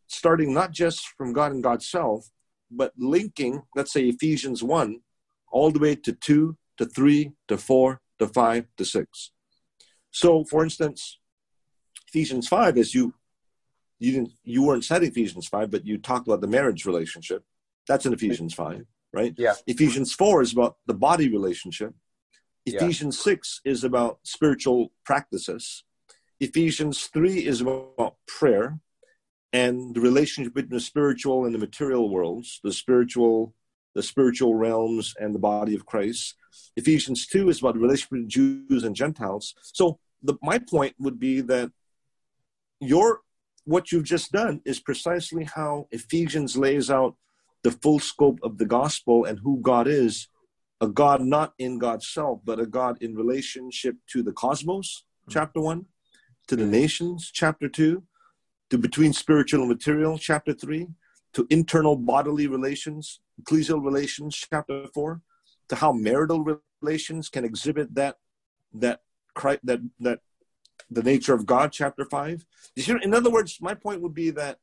[0.08, 2.30] starting not just from God and God's self,
[2.70, 5.00] but linking, let's say Ephesians 1,
[5.50, 9.30] all the way to 2, to 3, to 4, to 5, to 6.
[10.10, 11.18] So, for instance,
[12.08, 13.14] Ephesians 5, as you
[13.98, 17.44] you didn't you weren't said Ephesians 5, but you talked about the marriage relationship.
[17.86, 19.34] That's in Ephesians 5, right?
[19.36, 19.54] Yeah.
[19.66, 21.94] Ephesians 4 is about the body relationship.
[22.66, 23.32] Ephesians yeah.
[23.32, 25.84] 6 is about spiritual practices.
[26.38, 28.78] Ephesians 3 is about prayer
[29.52, 33.54] and the relationship between the spiritual and the material worlds, the spiritual,
[33.94, 36.34] the spiritual realms and the body of Christ.
[36.76, 39.54] Ephesians 2 is about the relationship between Jews and Gentiles.
[39.62, 41.70] So the, my point would be that
[42.80, 43.20] your
[43.64, 47.16] what you've just done is precisely how Ephesians lays out
[47.62, 50.28] the full scope of the gospel and who God is
[50.80, 55.32] a God not in God's self, but a God in relationship to the cosmos, hmm.
[55.32, 55.86] chapter one,
[56.46, 56.70] to the hmm.
[56.70, 58.04] nations, chapter two,
[58.70, 60.88] to between spiritual and material, chapter 3,
[61.34, 65.20] to internal bodily relations, ecclesial relations, chapter 4,
[65.68, 68.16] to how marital relations can exhibit that
[68.72, 69.00] that
[69.64, 70.20] that that
[70.90, 72.46] the nature of God, chapter five.
[72.76, 74.58] In other words, my point would be that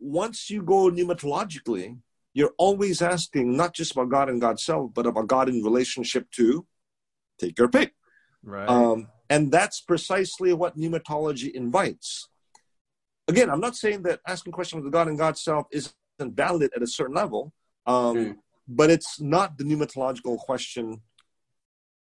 [0.00, 1.98] once you go pneumatologically,
[2.34, 6.30] you're always asking not just about God and God's self, but about God in relationship
[6.32, 6.66] to
[7.38, 7.94] take your pick.
[8.42, 8.68] Right.
[8.68, 12.28] Um, and that's precisely what pneumatology invites.
[13.28, 16.82] Again, I'm not saying that asking questions of God and God's self isn't valid at
[16.82, 17.52] a certain level,
[17.86, 18.36] um, mm.
[18.68, 21.00] but it's not the pneumatological question.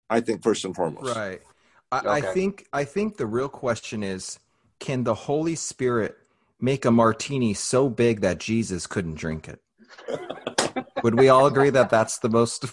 [0.09, 1.15] I think first and foremost.
[1.15, 1.41] Right.
[1.91, 2.09] I, okay.
[2.09, 4.39] I think I think the real question is:
[4.79, 6.17] Can the Holy Spirit
[6.59, 9.59] make a martini so big that Jesus couldn't drink it?
[11.03, 12.65] Would we all agree that that's the most?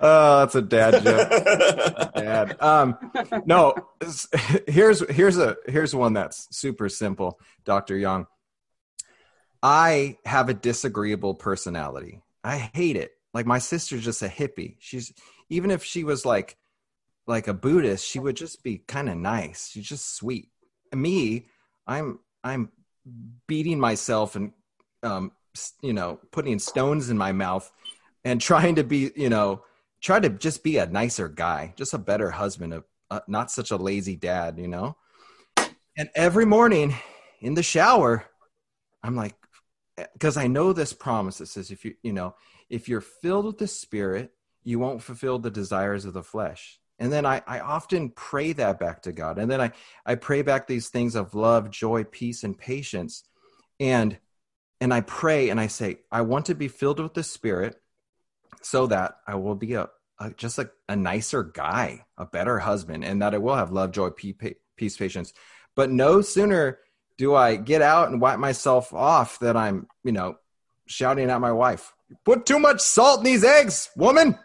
[0.00, 2.14] Oh, that's a dad joke.
[2.14, 2.56] dad.
[2.60, 2.96] Um,
[3.46, 3.74] no.
[4.68, 8.26] Here's here's a here's one that's super simple, Doctor Yong.
[9.62, 12.22] I have a disagreeable personality.
[12.44, 13.12] I hate it.
[13.34, 14.76] Like my sister's just a hippie.
[14.78, 15.12] She's
[15.50, 16.56] even if she was like
[17.26, 19.70] like a Buddhist, she would just be kind of nice.
[19.70, 20.48] She's just sweet.
[20.94, 21.46] Me,
[21.86, 22.70] I'm I'm
[23.46, 24.52] beating myself and
[25.02, 25.32] um,
[25.82, 27.70] you know putting stones in my mouth
[28.24, 29.62] and trying to be you know
[30.00, 33.70] try to just be a nicer guy, just a better husband, a, a, not such
[33.70, 34.96] a lazy dad, you know.
[35.96, 36.94] And every morning
[37.40, 38.24] in the shower,
[39.02, 39.34] I'm like,
[40.12, 42.36] because I know this promise that says if you you know
[42.70, 44.32] if you're filled with the Spirit,
[44.62, 46.78] you won't fulfill the desires of the flesh.
[47.00, 49.38] And then I, I often pray that back to god.
[49.38, 49.70] And then I,
[50.04, 53.24] I pray back these things of love joy peace and patience.
[53.80, 54.18] And
[54.80, 57.80] and i pray and i say i want to be filled with the spirit
[58.62, 59.88] so that i will be a,
[60.20, 63.92] a just a, a nicer guy a better husband and that i will have love
[63.92, 65.32] joy peace patience
[65.74, 66.78] but no sooner
[67.16, 70.36] do i get out and wipe myself off that i'm you know
[70.86, 71.92] shouting at my wife
[72.24, 74.38] put too much salt in these eggs woman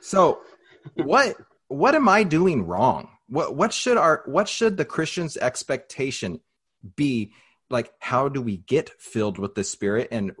[0.00, 0.40] so
[0.94, 1.36] what
[1.68, 3.08] what am I doing wrong?
[3.28, 6.40] What what should our what should the Christian's expectation
[6.96, 7.32] be?
[7.70, 10.32] Like, how do we get filled with the Spirit, and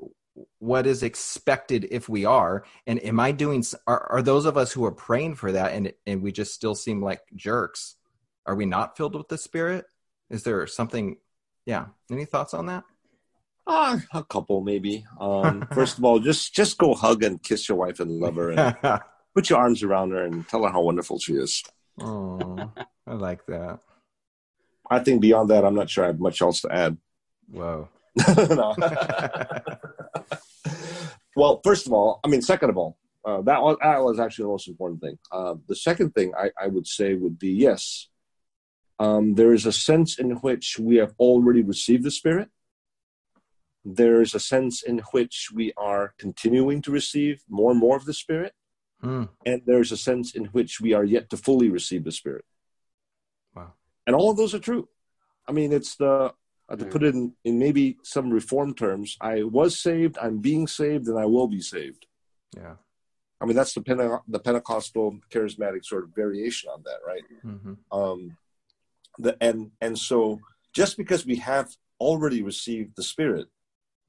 [0.58, 2.64] what is expected if we are?
[2.86, 3.64] And am I doing?
[3.86, 6.74] Are, are those of us who are praying for that, and and we just still
[6.74, 7.96] seem like jerks?
[8.46, 9.86] Are we not filled with the Spirit?
[10.30, 11.16] Is there something?
[11.66, 11.86] Yeah.
[12.10, 12.84] Any thoughts on that?
[13.66, 15.04] Uh, a couple maybe.
[15.20, 18.50] Um, first of all, just just go hug and kiss your wife and love her.
[18.50, 18.76] And,
[19.34, 21.62] put your arms around her and tell her how wonderful she is.
[22.00, 22.72] Oh,
[23.06, 23.78] I like that.
[24.90, 26.96] I think beyond that, I'm not sure I have much else to add.
[27.50, 27.88] Whoa.
[31.36, 34.44] well, first of all, I mean, second of all, uh, that, was, that was actually
[34.44, 35.18] the most important thing.
[35.30, 38.08] Uh, the second thing I, I, would say would be yes,
[38.98, 42.48] um, there is a sense in which we have already received the Spirit.
[43.84, 48.04] There is a sense in which we are continuing to receive more and more of
[48.04, 48.54] the Spirit.
[49.02, 49.28] Mm.
[49.46, 52.44] And there's a sense in which we are yet to fully receive the Spirit.
[53.54, 53.74] Wow.
[54.06, 54.88] And all of those are true.
[55.46, 56.32] I mean, it's the,
[56.68, 60.66] uh, to put it in, in maybe some reform terms, I was saved, I'm being
[60.66, 62.06] saved, and I will be saved.
[62.56, 62.74] Yeah.
[63.40, 67.22] I mean, that's the, Pente- the Pentecostal charismatic sort of variation on that, right?
[67.44, 67.74] Mm-hmm.
[67.96, 68.36] Um,
[69.18, 70.40] the, and, and so
[70.74, 71.68] just because we have
[72.00, 73.48] already received the Spirit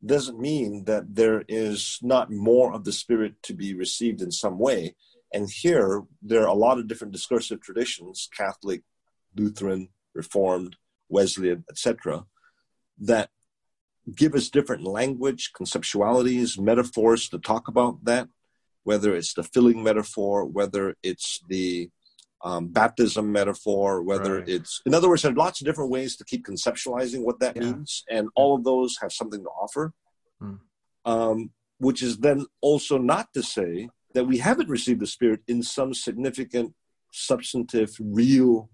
[0.06, 4.58] doesn't mean that there is not more of the Spirit to be received in some
[4.58, 4.96] way.
[5.34, 8.82] And here, there are a lot of different discursive traditions Catholic,
[9.36, 10.76] Lutheran, Reformed,
[11.10, 12.26] Wesleyan, etc.
[13.02, 13.30] that
[14.16, 18.28] give us different language, conceptualities, metaphors to talk about that,
[18.84, 21.90] whether it's the filling metaphor, whether it's the
[22.42, 24.50] um, baptism metaphor, whether right.
[24.50, 27.56] it's, in other words, there are lots of different ways to keep conceptualizing what that
[27.56, 27.64] yeah.
[27.64, 29.94] means, and all of those have something to offer.
[30.40, 30.56] Hmm.
[31.06, 35.64] Um, which is then also not to say that we haven't received the Spirit in
[35.64, 36.74] some significant,
[37.12, 38.70] substantive, real,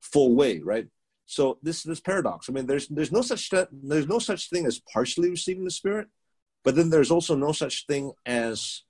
[0.00, 0.88] full way, right?
[1.26, 2.48] So this this paradox.
[2.48, 6.08] I mean, there's there's no such there's no such thing as partially receiving the Spirit,
[6.62, 8.82] but then there's also no such thing as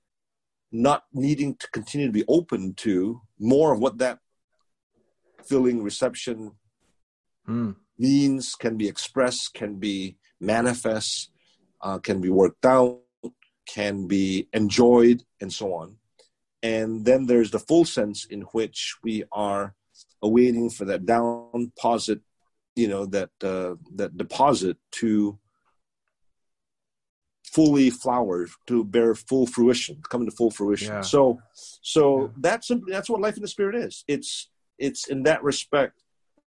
[0.73, 4.19] not needing to continue to be open to more of what that
[5.45, 6.51] filling reception
[7.49, 7.77] mm.
[7.97, 11.31] means can be expressed can be manifest
[11.83, 13.01] uh, can be worked out
[13.69, 15.97] can be enjoyed and so on
[16.63, 19.75] and then there's the full sense in which we are
[20.25, 22.21] awaiting for that down deposit
[22.75, 25.39] you know that uh, that deposit to
[27.45, 31.01] fully flower to bear full fruition come into full fruition yeah.
[31.03, 31.39] so
[31.83, 32.29] so yeah.
[32.39, 36.03] that's simply that's what life in the spirit is it's it's in that respect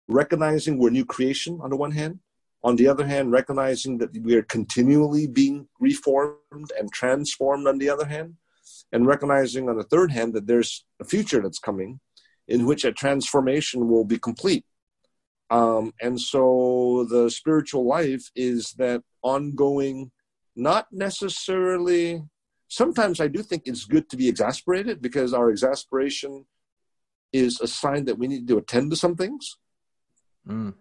[0.08, 2.18] recognizing we're new creation on the one hand
[2.62, 7.90] on the other hand recognizing that we are continually being reformed and transformed on the
[7.90, 8.34] other hand
[8.92, 12.00] and recognizing on the third hand that there's a future that's coming
[12.49, 14.64] in which a transformation will be complete.
[15.51, 20.11] Um, and so the spiritual life is that ongoing,
[20.55, 22.22] not necessarily.
[22.68, 26.47] Sometimes I do think it's good to be exasperated because our exasperation
[27.32, 29.57] is a sign that we need to attend to some things.
[30.49, 30.74] Mm.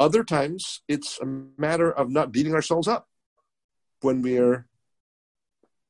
[0.00, 1.26] Other times, it's a
[1.58, 3.08] matter of not beating ourselves up
[4.00, 4.68] when we're,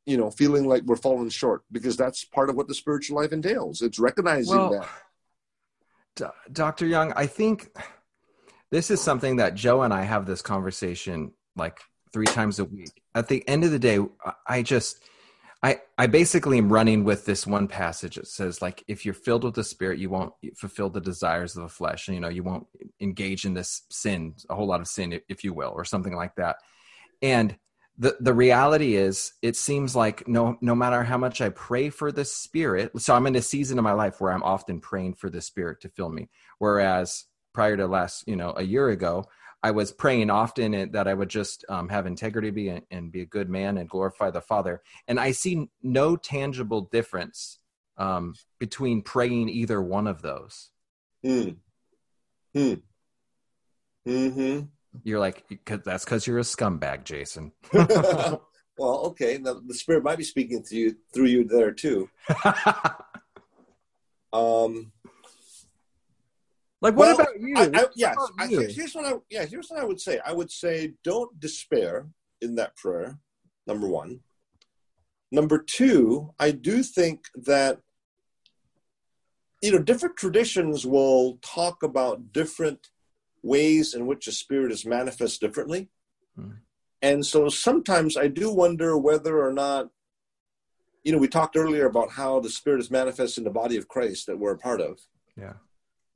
[0.07, 3.33] you know, feeling like we're falling short, because that's part of what the spiritual life
[3.33, 3.83] entails.
[3.83, 4.89] It's recognizing well, that.
[6.53, 6.87] Dr.
[6.87, 7.71] Yong, I think
[8.71, 11.81] this is something that Joe and I have this conversation like
[12.13, 13.03] three times a week.
[13.15, 13.99] At the end of the day,
[14.47, 15.03] I just
[15.63, 19.45] I I basically am running with this one passage that says like if you're filled
[19.45, 22.45] with the spirit you won't fulfill the desires of the flesh and you know you
[22.45, 22.67] won't
[23.01, 26.35] engage in this sin a whole lot of sin if you will or something like
[26.37, 26.57] that.
[27.23, 27.57] And
[27.99, 32.13] the the reality is it seems like no no matter how much I pray for
[32.13, 35.29] the spirit so I'm in a season of my life where I'm often praying for
[35.29, 36.29] the spirit to fill me
[36.59, 39.27] whereas prior to last you know a year ago
[39.63, 43.23] I was praying often that I would just um, have integrity be and, and, be
[43.23, 44.83] a good man and glorify the Father.
[45.09, 47.59] And I see no tangible difference
[47.97, 50.71] um, between praying either one of those.
[51.25, 51.51] Hmm.
[52.55, 52.75] Hmm.
[54.07, 54.61] Hmm.
[55.05, 57.53] You're like, that's because you're a scumbag, Jason.
[57.73, 58.41] well,
[58.79, 59.39] okay.
[59.39, 62.09] Now, the Spirit might be speaking to you through you there too.
[64.33, 64.93] um,
[66.81, 67.55] like, what well, about you?
[67.57, 70.21] I, I, yes, I, here's what I yeah here's what I would say.
[70.25, 72.07] I would say don't despair
[72.41, 73.19] in that prayer.
[73.67, 74.21] Number one.
[75.31, 77.81] Number two, I do think that
[79.61, 82.89] you know different traditions will talk about different
[83.43, 85.89] ways in which a spirit is manifest differently.
[86.37, 86.51] Hmm.
[87.01, 89.91] And so sometimes I do wonder whether or not,
[91.05, 93.89] you know, we talked earlier about how the spirit is manifest in the body of
[93.89, 94.99] Christ that we're a part of.
[95.37, 95.55] Yeah.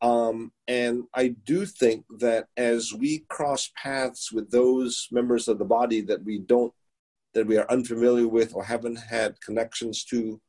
[0.01, 5.65] Um, and I do think that as we cross paths with those members of the
[5.65, 6.75] body that we don't,
[7.35, 10.41] that we are unfamiliar with or haven't had connections to,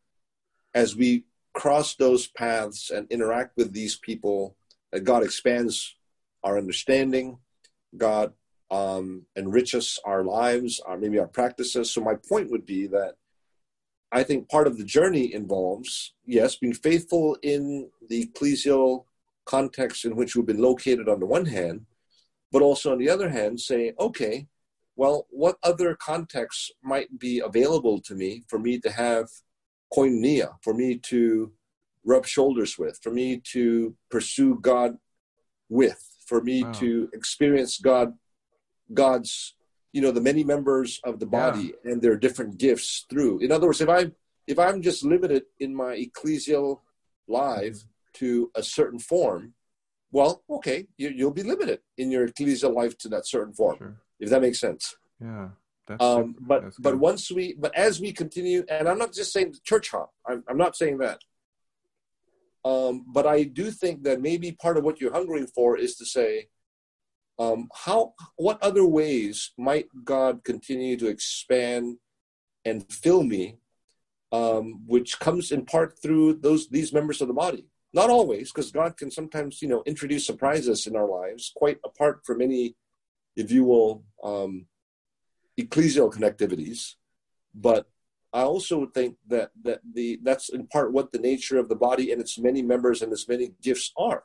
[0.73, 4.57] as we cross those paths and interact with these people,
[4.91, 5.95] that God expands
[6.43, 7.37] our understanding,
[7.95, 8.33] God
[8.71, 11.91] um, enriches our lives, or maybe our practices.
[11.91, 13.15] So my point would be that
[14.11, 19.05] I think part of the journey involves, yes, being faithful in the ecclesial
[19.45, 21.85] context in which we've been located on the one hand,
[22.51, 24.47] but also on the other hand, say, okay,
[24.95, 29.27] well, what other contexts might be available to me for me to have
[29.91, 31.51] koinonia, for me to
[32.05, 34.97] rub shoulders with, for me to pursue God
[35.69, 36.71] with, for me wow.
[36.73, 38.13] to experience God,
[38.93, 39.55] God's,
[39.91, 41.91] you know, the many members of the body yeah.
[41.91, 43.39] and their different gifts through.
[43.39, 44.11] In other words, if I
[44.47, 46.81] if I'm just limited in my ecclesial
[47.27, 47.77] life
[48.15, 49.53] to a certain form,
[50.11, 54.01] well, okay, you, will be limited in your ecclesial life to that certain form, sure.
[54.19, 54.95] if that makes sense.
[55.19, 55.49] Yeah.
[55.99, 59.89] Um, but but once we but as we continue, and I'm not just saying church
[59.89, 60.11] hop.
[60.25, 61.19] I'm, I'm not saying that.
[62.65, 66.05] Um, but I do think that maybe part of what you're hungering for is to
[66.05, 66.47] say,
[67.39, 71.97] um, how what other ways might God continue to expand
[72.63, 73.57] and fill me,
[74.31, 77.65] um, which comes in part through those these members of the body.
[77.93, 82.25] Not always, because God can sometimes, you know, introduce surprises in our lives, quite apart
[82.25, 82.75] from any,
[83.35, 84.03] if you will,
[85.59, 86.95] ecclesial connectivities.
[87.53, 87.87] But
[88.33, 92.11] I also think that that the that's in part what the nature of the body
[92.11, 94.23] and its many members and its many gifts are,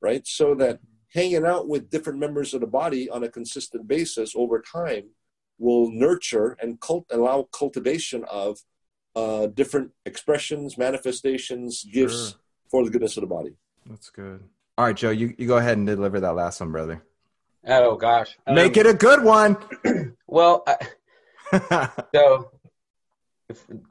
[0.00, 0.26] right?
[0.26, 0.80] So that
[1.12, 5.10] hanging out with different members of the body on a consistent basis over time
[5.58, 8.58] will nurture and cult, allow cultivation of
[9.16, 12.38] uh, different expressions, manifestations, gifts, sure
[12.70, 13.54] for the goodness of the body.
[13.86, 14.44] That's good.
[14.76, 17.02] All right, Joe, you, you go ahead and deliver that last one, brother.
[17.66, 19.56] Oh gosh, make um, it a good one.
[20.26, 22.50] well, uh, so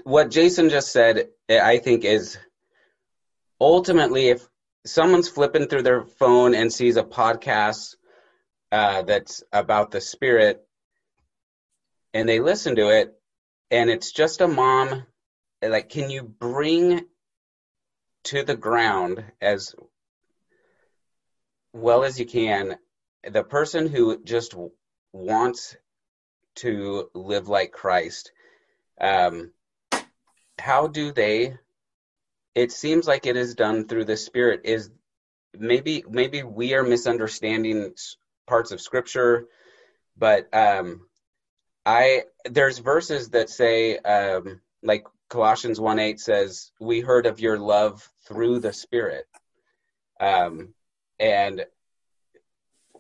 [0.04, 2.38] what Jason just said, I think is
[3.60, 4.48] ultimately if
[4.86, 7.96] someone's flipping through their phone and sees a podcast
[8.72, 10.66] uh, that's about the spirit,
[12.14, 13.14] and they listen to it,
[13.72, 15.06] and it's just a mom,
[15.62, 17.06] like, can you bring
[18.26, 19.74] to the ground as
[21.74, 22.78] well as you can
[23.24, 24.56] the person who just
[25.14, 25.76] wants
[26.56, 28.32] to live like Christ,
[29.00, 29.52] um,
[30.60, 31.58] how do they?
[32.56, 34.62] It seems like it is done through the Spirit.
[34.64, 34.90] Is
[35.58, 37.94] maybe maybe we are misunderstanding
[38.48, 39.48] parts of Scripture,
[40.18, 41.08] but um,
[41.86, 47.60] I there's verses that say um, like Colossians 1 8 says, We heard of your
[47.60, 49.26] love through the Spirit.
[50.20, 50.74] Um,
[51.20, 51.66] and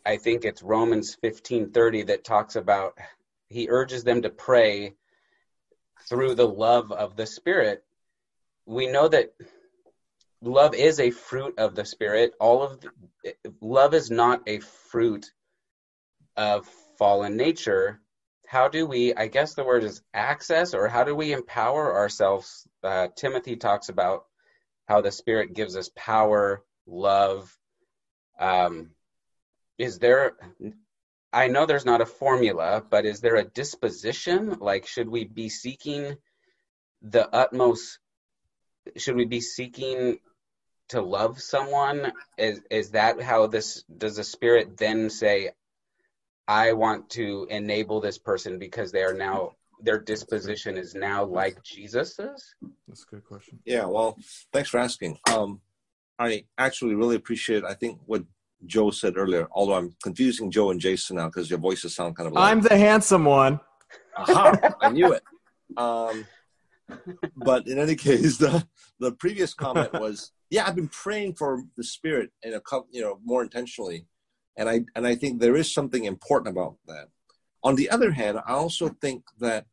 [0.05, 2.97] I think it's Romans fifteen thirty that talks about
[3.49, 4.95] he urges them to pray
[6.09, 7.83] through the love of the Spirit.
[8.65, 9.33] We know that
[10.41, 12.33] love is a fruit of the Spirit.
[12.39, 12.89] All of the,
[13.61, 15.31] love is not a fruit
[16.35, 16.67] of
[16.97, 17.99] fallen nature
[18.47, 22.67] how do we i guess the word is access or how do we empower ourselves
[22.83, 24.23] uh, timothy talks about
[24.87, 27.55] how the spirit gives us power love
[28.39, 28.91] um,
[29.77, 30.33] is there
[31.43, 35.49] i know there's not a formula but is there a disposition like should we be
[35.49, 36.15] seeking
[37.01, 37.99] the utmost
[38.95, 40.19] should we be seeking
[40.89, 45.51] to love someone is is that how this does the spirit then say
[46.47, 51.61] I want to enable this person because they are now their disposition is now like
[51.61, 52.55] Jesus's?
[52.87, 53.59] That's a good question.
[53.65, 54.17] Yeah, well,
[54.51, 55.19] thanks for asking.
[55.29, 55.61] Um,
[56.17, 57.63] I actually really appreciate.
[57.63, 58.23] I think what
[58.65, 59.47] Joe said earlier.
[59.51, 62.33] Although I'm confusing Joe and Jason now because your voices sound kind of.
[62.33, 62.43] Loud.
[62.43, 63.59] I'm the handsome one.
[64.17, 64.53] Aha!
[64.81, 65.23] I knew it.
[65.75, 66.25] Um,
[67.35, 68.65] but in any case, the
[68.99, 73.19] the previous comment was, yeah, I've been praying for the Spirit in a you know
[73.23, 74.07] more intentionally
[74.57, 77.07] and I and I think there is something important about that.
[77.63, 79.65] On the other hand, I also think that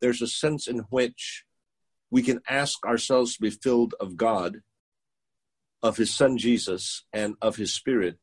[0.00, 1.44] there's a sense in which
[2.10, 4.58] we can ask ourselves to be filled of God,
[5.82, 8.18] of His Son Jesus, and of His Spirit.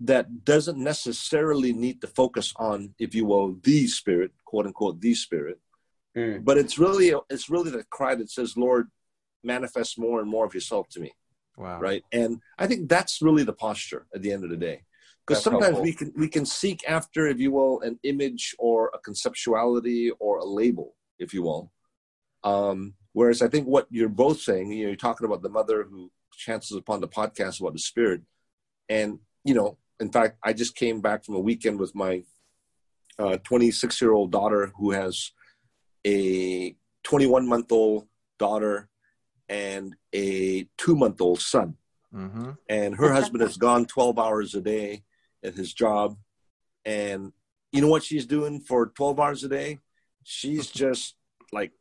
[0.00, 5.14] That doesn't necessarily need to focus on, if you will, the Spirit, quote unquote, the
[5.14, 5.60] Spirit.
[6.16, 6.44] Mm.
[6.44, 8.90] But it's really it's really the cry that says, "Lord,
[9.44, 11.12] manifest more and more of Yourself to me."
[11.56, 11.78] Wow.
[11.78, 12.02] Right.
[12.12, 14.84] And I think that's really the posture at the end of the day
[15.26, 15.84] because sometimes helpful.
[15.84, 20.38] we can we can seek after if you will an image or a conceptuality or
[20.38, 21.72] a label if you will
[22.44, 25.84] um, whereas i think what you're both saying you know you're talking about the mother
[25.84, 28.22] who chances upon the podcast about the spirit
[28.88, 32.22] and you know in fact i just came back from a weekend with my
[33.44, 35.32] 26 uh, year old daughter who has
[36.06, 36.74] a
[37.04, 38.06] 21 month old
[38.38, 38.88] daughter
[39.48, 41.76] and a two month old son
[42.14, 42.50] Mm-hmm.
[42.68, 45.02] And her husband has gone 12 hours a day
[45.42, 46.16] at his job.
[46.84, 47.32] And
[47.70, 49.80] you know what she's doing for 12 hours a day?
[50.24, 51.14] She's just
[51.52, 51.72] like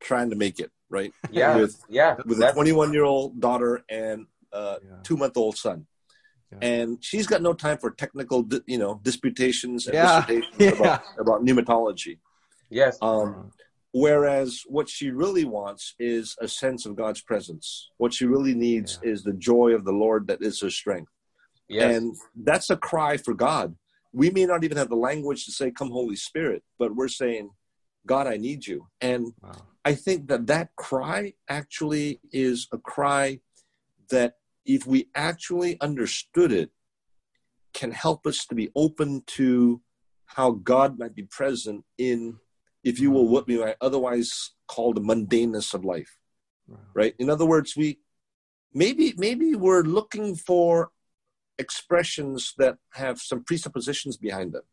[0.00, 1.12] trying to make it, right?
[1.30, 1.56] Yeah.
[1.56, 2.16] with, yeah.
[2.24, 4.96] With a 21 year old daughter and a yeah.
[5.02, 5.86] two month old son.
[6.52, 6.58] Yeah.
[6.68, 10.20] And she's got no time for technical, you know, disputations and yeah.
[10.20, 10.70] dissertations yeah.
[10.70, 12.18] About, about pneumatology.
[12.70, 12.98] Yes.
[13.02, 13.50] Um,
[13.92, 17.90] whereas what she really wants is a sense of God's presence.
[17.96, 21.10] What she really needs is the joy of the Lord that is her strength.
[21.68, 21.96] Yes.
[21.96, 23.74] And that's a cry for God.
[24.12, 27.50] We may not even have the language to say, Come, Holy Spirit, but we're saying,
[28.06, 28.86] God, I need you.
[29.00, 29.52] And wow.
[29.86, 33.38] I think that that cry actually is a cry
[34.10, 34.34] that,
[34.64, 36.70] if we actually understood it,
[37.72, 39.80] can help us to be open to
[40.24, 42.38] how God might be present in,
[42.82, 46.18] if you will, what we might otherwise call the mundaneness of life.
[46.66, 46.78] Wow.
[46.92, 47.14] Right?
[47.20, 48.00] In other words, we
[48.74, 50.90] maybe maybe we're looking for
[51.58, 54.66] expressions that have some presuppositions behind them.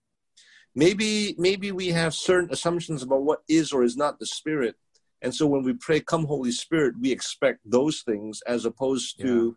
[0.73, 4.75] Maybe maybe we have certain assumptions about what is or is not the spirit.
[5.23, 9.45] And so when we pray, come Holy Spirit, we expect those things as opposed to
[9.45, 9.51] yeah.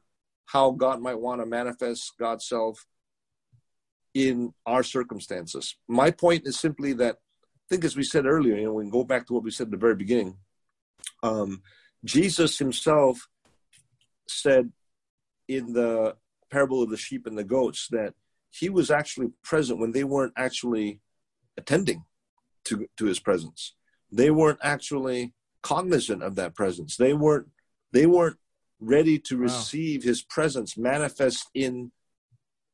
[0.47, 2.87] how God might want to manifest God's self
[4.15, 5.77] in our circumstances.
[5.89, 8.91] My point is simply that I think as we said earlier, you know, we can
[8.91, 10.39] go back to what we said at the very beginning.
[11.25, 11.63] Um,
[12.05, 13.29] Jesus himself
[14.29, 14.71] said
[15.49, 16.17] in the
[16.51, 18.15] parable of the sheep and the goats that
[18.51, 21.01] he was actually present when they weren't actually
[21.57, 22.05] attending
[22.65, 23.75] to, to his presence.
[24.13, 25.35] They weren't actually
[25.67, 26.97] cognizant of that presence.
[26.97, 27.49] They weren't
[27.93, 28.37] they weren't
[28.79, 30.09] ready to receive wow.
[30.09, 31.91] his presence manifest in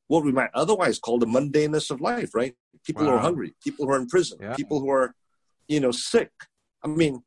[0.08, 2.54] what we might otherwise call the mundaneness of life, right?
[2.84, 3.12] People wow.
[3.12, 4.54] who are hungry, people who are in prison, yeah.
[4.54, 5.14] people who are,
[5.68, 6.30] you know, sick.
[6.84, 7.22] I mean,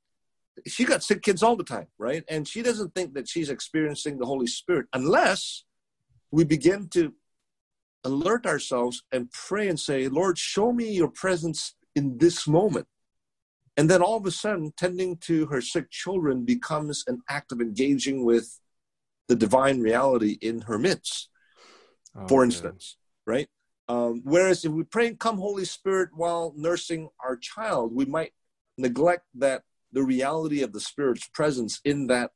[0.68, 2.24] she got sick kids all the time, right?
[2.28, 5.64] And she doesn't think that she's experiencing the Holy Spirit unless
[6.30, 7.14] we begin to
[8.04, 12.86] alert ourselves and pray and say, Lord, show me your presence in this moment.
[13.78, 17.60] And then all of a sudden, tending to her sick children becomes an act of
[17.60, 18.60] engaging with
[19.28, 21.30] the divine reality in her midst,
[22.16, 23.48] oh, for instance, right?
[23.88, 28.32] Um, whereas if we pray, Come, Holy Spirit, while nursing our child, we might
[28.78, 32.32] neglect that the reality of the Spirit's presence in that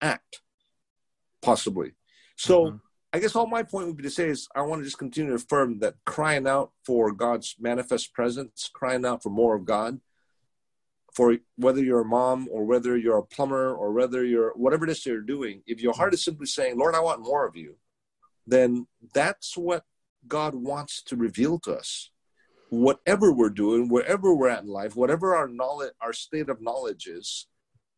[0.00, 0.40] act,
[1.42, 1.92] possibly.
[2.36, 2.76] So, mm-hmm.
[3.12, 5.30] I guess all my point would be to say is I want to just continue
[5.30, 10.00] to affirm that crying out for God's manifest presence, crying out for more of God,
[11.20, 14.90] for whether you're a mom or whether you're a plumber or whether you're whatever it
[14.90, 17.76] is you're doing, if your heart is simply saying, Lord, I want more of you,
[18.46, 19.84] then that's what
[20.26, 22.10] God wants to reveal to us.
[22.70, 27.06] Whatever we're doing, wherever we're at in life, whatever our knowledge, our state of knowledge
[27.06, 27.46] is,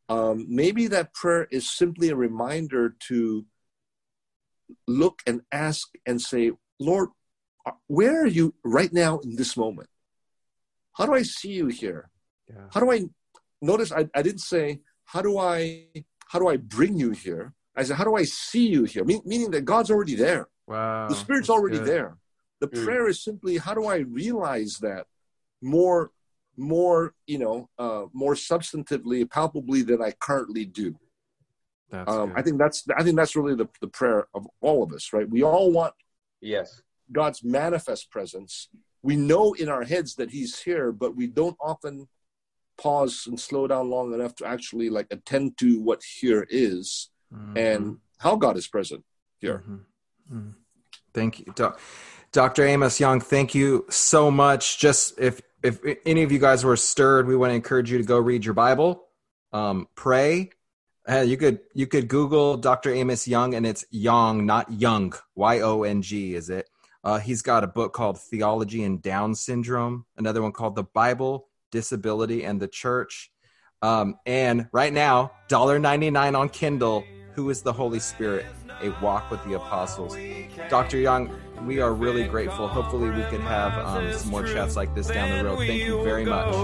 [0.08, 3.46] um, maybe that prayer is simply a reminder to
[4.88, 6.50] look and ask and say,
[6.80, 7.10] Lord,
[7.86, 9.90] where are you right now in this moment?
[10.94, 12.10] How do I see you here?
[12.52, 12.62] Yeah.
[12.72, 13.04] How do I
[13.60, 13.92] notice?
[13.92, 15.86] I, I didn't say, how do I
[16.28, 17.52] how do I bring you here?
[17.76, 19.04] I said, how do I see you here?
[19.04, 20.48] Me- meaning that God's already there.
[20.66, 21.08] Wow.
[21.08, 21.88] The Spirit's already good.
[21.88, 22.16] there.
[22.60, 22.84] The mm.
[22.84, 25.06] prayer is simply, how do I realize that
[25.60, 26.10] more,
[26.56, 30.96] more, you know, uh, more substantively, palpably than I currently do?
[31.92, 35.12] Um, I think that's I think that's really the, the prayer of all of us,
[35.12, 35.28] right?
[35.28, 35.92] We all want
[36.40, 36.80] yes
[37.12, 38.68] God's manifest presence.
[39.02, 42.08] We know in our heads that He's here, but we don't often
[42.78, 47.56] pause and slow down long enough to actually like attend to what here is mm-hmm.
[47.56, 49.04] and how God is present
[49.38, 49.62] here.
[49.64, 50.36] Mm-hmm.
[50.36, 50.50] Mm-hmm.
[51.12, 51.54] Thank you.
[52.32, 52.66] Dr.
[52.66, 53.20] Amos Yong.
[53.20, 54.78] Thank you so much.
[54.78, 58.04] Just if if any of you guys were stirred, we want to encourage you to
[58.04, 59.04] go read your Bible,
[59.52, 60.50] um, pray.
[61.08, 62.92] Uh, you could you could Google Dr.
[62.92, 65.12] Amos Yong, and it's Yong, not Young.
[65.34, 66.68] Y O N G is it?
[67.04, 70.06] Uh, he's got a book called Theology and Down Syndrome.
[70.16, 73.32] Another one called The Bible, Disability, and the Church.
[73.82, 77.02] Um, and right now, $1.99 on Kindle.
[77.34, 78.46] Who is the Holy Spirit?
[78.80, 80.16] A Walk with the Apostles.
[80.68, 80.98] Dr.
[80.98, 81.34] Yong,
[81.66, 82.68] we are really grateful.
[82.68, 85.58] Hopefully, we can have um, some more chats like this down the road.
[85.58, 86.54] Thank you very much.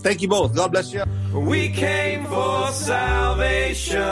[0.00, 0.54] Thank you both.
[0.54, 1.04] God bless you.
[1.32, 4.02] We came for salvation.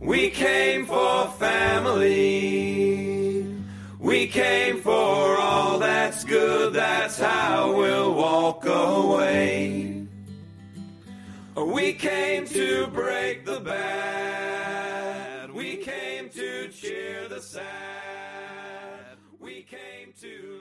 [0.00, 2.95] We came for family.
[4.06, 6.72] We came for all that's good.
[6.72, 10.06] That's how we'll walk away.
[11.56, 15.50] We came to break the bad.
[15.50, 19.16] We came to cheer the sad.
[19.40, 20.60] We came to